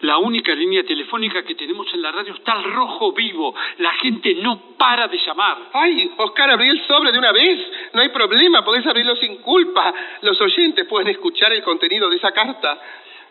La 0.00 0.18
única 0.18 0.52
línea 0.52 0.82
telefónica 0.82 1.44
que 1.44 1.54
tenemos 1.54 1.86
en 1.94 2.02
la 2.02 2.10
radio 2.10 2.34
está 2.34 2.52
al 2.52 2.64
rojo 2.64 3.12
vivo. 3.12 3.54
La 3.78 3.92
gente 4.02 4.34
no 4.42 4.76
para 4.76 5.06
de 5.06 5.18
llamar. 5.18 5.58
Ay, 5.74 6.12
Oscar, 6.16 6.50
abrí 6.50 6.68
el 6.68 6.84
sobre 6.88 7.12
de 7.12 7.18
una 7.18 7.30
vez. 7.30 7.58
No 7.92 8.02
hay 8.02 8.08
problema, 8.08 8.64
podés 8.64 8.84
abrirlo 8.84 9.14
sin 9.14 9.42
culpa. 9.42 9.94
Los 10.22 10.40
oyentes 10.40 10.86
pueden 10.86 11.06
escuchar 11.06 11.52
el 11.52 11.62
contenido 11.62 12.10
de 12.10 12.16
esa 12.16 12.32
carta. 12.32 12.80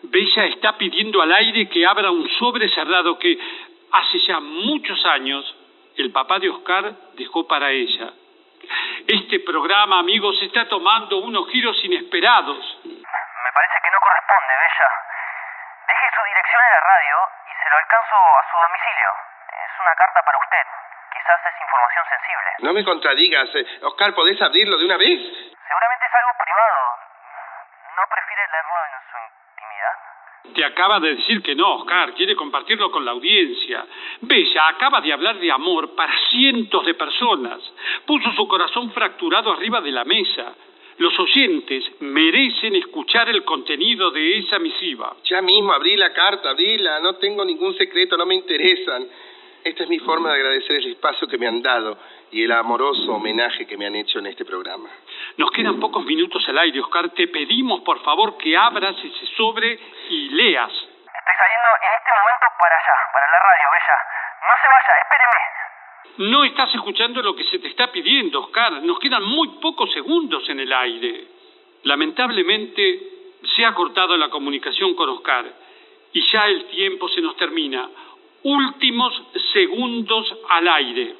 Bella 0.02 0.44
está 0.46 0.76
pidiendo 0.78 1.20
al 1.22 1.32
aire 1.32 1.68
que 1.68 1.86
abra 1.86 2.10
un 2.10 2.28
sobre 2.38 2.68
cerrado 2.68 3.18
que 3.18 3.36
hace 3.92 4.18
ya 4.20 4.40
muchos 4.40 5.04
años 5.06 5.44
el 5.96 6.12
papá 6.12 6.38
de 6.38 6.48
Oscar 6.50 6.92
dejó 7.14 7.46
para 7.48 7.70
ella. 7.70 8.12
Este 9.06 9.40
programa, 9.40 9.98
amigos, 10.00 10.36
está 10.42 10.68
tomando 10.68 11.18
unos 11.18 11.48
giros 11.50 11.76
inesperados. 11.84 12.58
Me 12.84 13.52
parece 13.54 13.76
que 13.82 13.90
no 13.90 13.98
corresponde, 13.98 14.52
Bella. 14.54 14.90
Deje 15.88 16.06
su 16.14 16.22
dirección 16.28 16.62
en 16.62 16.72
la 16.74 16.80
radio 16.80 17.16
y 17.48 17.52
se 17.58 17.70
lo 17.70 17.76
alcanzo 17.78 18.14
a 18.14 18.42
su 18.50 18.56
domicilio. 18.62 19.10
Es 19.50 19.72
una 19.80 19.94
carta 19.98 20.20
para 20.22 20.38
usted. 20.38 20.66
Quizás 21.16 21.40
es 21.48 21.56
información 21.62 22.04
sensible. 22.06 22.48
No 22.60 22.72
me 22.74 22.84
contradigas. 22.84 23.48
eh, 23.56 23.66
Oscar, 23.82 24.14
¿podés 24.14 24.40
abrirlo 24.42 24.76
de 24.78 24.84
una 24.84 24.96
vez? 24.98 25.18
Seguramente 25.18 26.04
es 26.06 26.14
algo 26.14 26.32
privado. 26.38 26.82
¿No 27.96 28.02
prefiere 28.06 28.42
leerlo 28.52 28.78
en 28.86 28.94
su 29.10 29.18
intimidad? 29.58 30.54
Te 30.54 30.64
acaba 30.64 31.00
de 31.00 31.14
decir 31.16 31.42
que 31.42 31.54
no, 31.54 31.76
Oscar, 31.76 32.14
quiere 32.14 32.34
compartirlo 32.34 32.90
con 32.90 33.04
la 33.04 33.10
audiencia. 33.10 33.84
Bella 34.22 34.68
acaba 34.68 35.00
de 35.00 35.12
hablar 35.12 35.38
de 35.38 35.50
amor 35.50 35.94
para 35.94 36.12
cientos 36.30 36.84
de 36.86 36.94
personas. 36.94 37.60
Puso 38.06 38.32
su 38.32 38.48
corazón 38.48 38.90
fracturado 38.92 39.52
arriba 39.52 39.80
de 39.80 39.92
la 39.92 40.04
mesa. 40.04 40.54
Los 40.98 41.16
oyentes 41.20 41.84
merecen 42.00 42.74
escuchar 42.74 43.28
el 43.28 43.44
contenido 43.44 44.10
de 44.10 44.38
esa 44.38 44.58
misiva. 44.58 45.16
Ya 45.24 45.40
mismo 45.42 45.72
abrí 45.72 45.96
la 45.96 46.12
carta, 46.12 46.50
abrila. 46.50 46.98
No 47.00 47.14
tengo 47.16 47.44
ningún 47.44 47.76
secreto, 47.76 48.16
no 48.16 48.26
me 48.26 48.34
interesan. 48.34 49.06
Esta 49.64 49.82
es 49.82 49.88
mi 49.88 49.98
forma 49.98 50.30
de 50.30 50.36
agradecer 50.36 50.76
el 50.76 50.92
espacio 50.92 51.26
que 51.28 51.38
me 51.38 51.46
han 51.46 51.62
dado 51.62 51.98
y 52.30 52.44
el 52.44 52.52
amoroso 52.52 53.12
homenaje 53.12 53.66
que 53.66 53.76
me 53.76 53.86
han 53.86 53.96
hecho 53.96 54.18
en 54.18 54.26
este 54.26 54.44
programa. 54.44 54.88
Nos 55.36 55.50
quedan 55.50 55.80
pocos 55.80 56.04
minutos 56.04 56.46
al 56.48 56.58
aire, 56.58 56.80
Oscar. 56.80 57.10
Te 57.10 57.28
pedimos, 57.28 57.80
por 57.80 58.00
favor, 58.02 58.36
que 58.38 58.56
abras 58.56 58.96
ese 58.96 59.26
sobre 59.36 59.78
y 60.10 60.30
leas. 60.30 60.72
Estoy 60.72 61.34
saliendo 61.38 61.68
en 61.82 61.92
este 61.98 62.10
momento 62.10 62.46
para 62.58 62.76
allá, 62.76 62.96
para 63.12 63.26
la 63.26 63.38
radio, 63.38 63.66
Bella. 63.72 63.98
No 64.40 64.54
se 64.62 64.68
vaya, 64.68 64.92
espéreme. 65.02 66.30
No 66.30 66.44
estás 66.44 66.74
escuchando 66.74 67.22
lo 67.22 67.34
que 67.34 67.44
se 67.44 67.58
te 67.58 67.68
está 67.68 67.90
pidiendo, 67.92 68.40
Oscar. 68.40 68.72
Nos 68.82 68.98
quedan 68.98 69.24
muy 69.24 69.48
pocos 69.60 69.92
segundos 69.92 70.48
en 70.48 70.60
el 70.60 70.72
aire. 70.72 71.24
Lamentablemente, 71.82 73.00
se 73.54 73.64
ha 73.64 73.74
cortado 73.74 74.16
la 74.16 74.28
comunicación 74.28 74.94
con 74.94 75.08
Oscar 75.10 75.44
y 76.12 76.30
ya 76.32 76.46
el 76.46 76.64
tiempo 76.66 77.08
se 77.08 77.20
nos 77.20 77.36
termina. 77.36 77.88
Últimos 78.42 79.22
segundos 79.52 80.36
al 80.48 80.68
aire. 80.68 81.14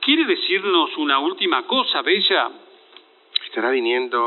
¿Quiere 0.00 0.24
decirnos 0.24 0.96
una 0.98 1.18
última 1.18 1.66
cosa, 1.66 2.02
Bella? 2.02 2.50
¿Estará 3.46 3.70
viniendo 3.70 4.20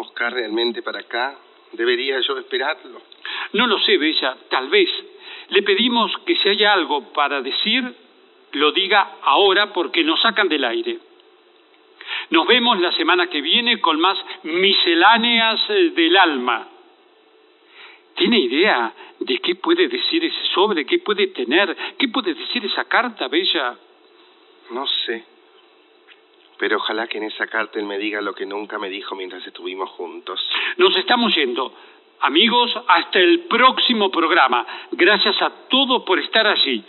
Oscar 0.00 0.32
realmente 0.32 0.82
para 0.82 1.00
acá? 1.00 1.36
¿Debería 1.72 2.20
yo 2.20 2.38
esperarlo? 2.38 3.02
No 3.54 3.66
lo 3.66 3.78
sé, 3.80 3.96
Bella, 3.98 4.36
tal 4.48 4.68
vez. 4.68 4.88
Le 5.48 5.62
pedimos 5.62 6.12
que 6.24 6.36
si 6.36 6.48
hay 6.48 6.64
algo 6.64 7.12
para 7.12 7.40
decir, 7.40 7.82
lo 8.52 8.72
diga 8.72 9.16
ahora 9.22 9.72
porque 9.72 10.04
nos 10.04 10.20
sacan 10.20 10.48
del 10.48 10.64
aire. 10.64 10.98
Nos 12.30 12.46
vemos 12.46 12.80
la 12.80 12.92
semana 12.92 13.26
que 13.28 13.40
viene 13.40 13.80
con 13.80 14.00
más 14.00 14.18
misceláneas 14.44 15.60
eh, 15.70 15.90
del 15.90 16.16
alma. 16.16 16.68
¿Tiene 18.14 18.38
idea 18.38 18.92
de 19.18 19.38
qué 19.38 19.56
puede 19.56 19.88
decir 19.88 20.24
ese 20.24 20.46
sobre? 20.54 20.84
¿Qué 20.86 20.98
puede 21.00 21.28
tener? 21.28 21.76
¿Qué 21.98 22.08
puede 22.08 22.34
decir 22.34 22.64
esa 22.64 22.84
carta, 22.84 23.28
Bella? 23.28 23.76
No 24.70 24.86
sé. 24.86 25.24
Pero 26.58 26.76
ojalá 26.76 27.06
que 27.08 27.18
en 27.18 27.24
esa 27.24 27.46
carta 27.46 27.78
él 27.78 27.86
me 27.86 27.98
diga 27.98 28.20
lo 28.20 28.34
que 28.34 28.46
nunca 28.46 28.78
me 28.78 28.88
dijo 28.88 29.16
mientras 29.16 29.44
estuvimos 29.46 29.90
juntos. 29.90 30.40
Nos 30.76 30.96
estamos 30.96 31.34
yendo. 31.34 31.74
Amigos, 32.20 32.70
hasta 32.86 33.18
el 33.18 33.40
próximo 33.40 34.10
programa. 34.10 34.64
Gracias 34.92 35.40
a 35.42 35.50
todos 35.68 36.04
por 36.04 36.18
estar 36.20 36.46
allí. 36.46 36.82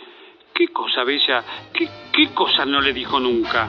¿Qué 0.54 0.68
cosa, 0.68 1.04
Bella? 1.04 1.44
¿Qué, 1.74 1.88
qué 2.12 2.32
cosa 2.32 2.64
no 2.64 2.80
le 2.80 2.92
dijo 2.92 3.20
nunca? 3.20 3.68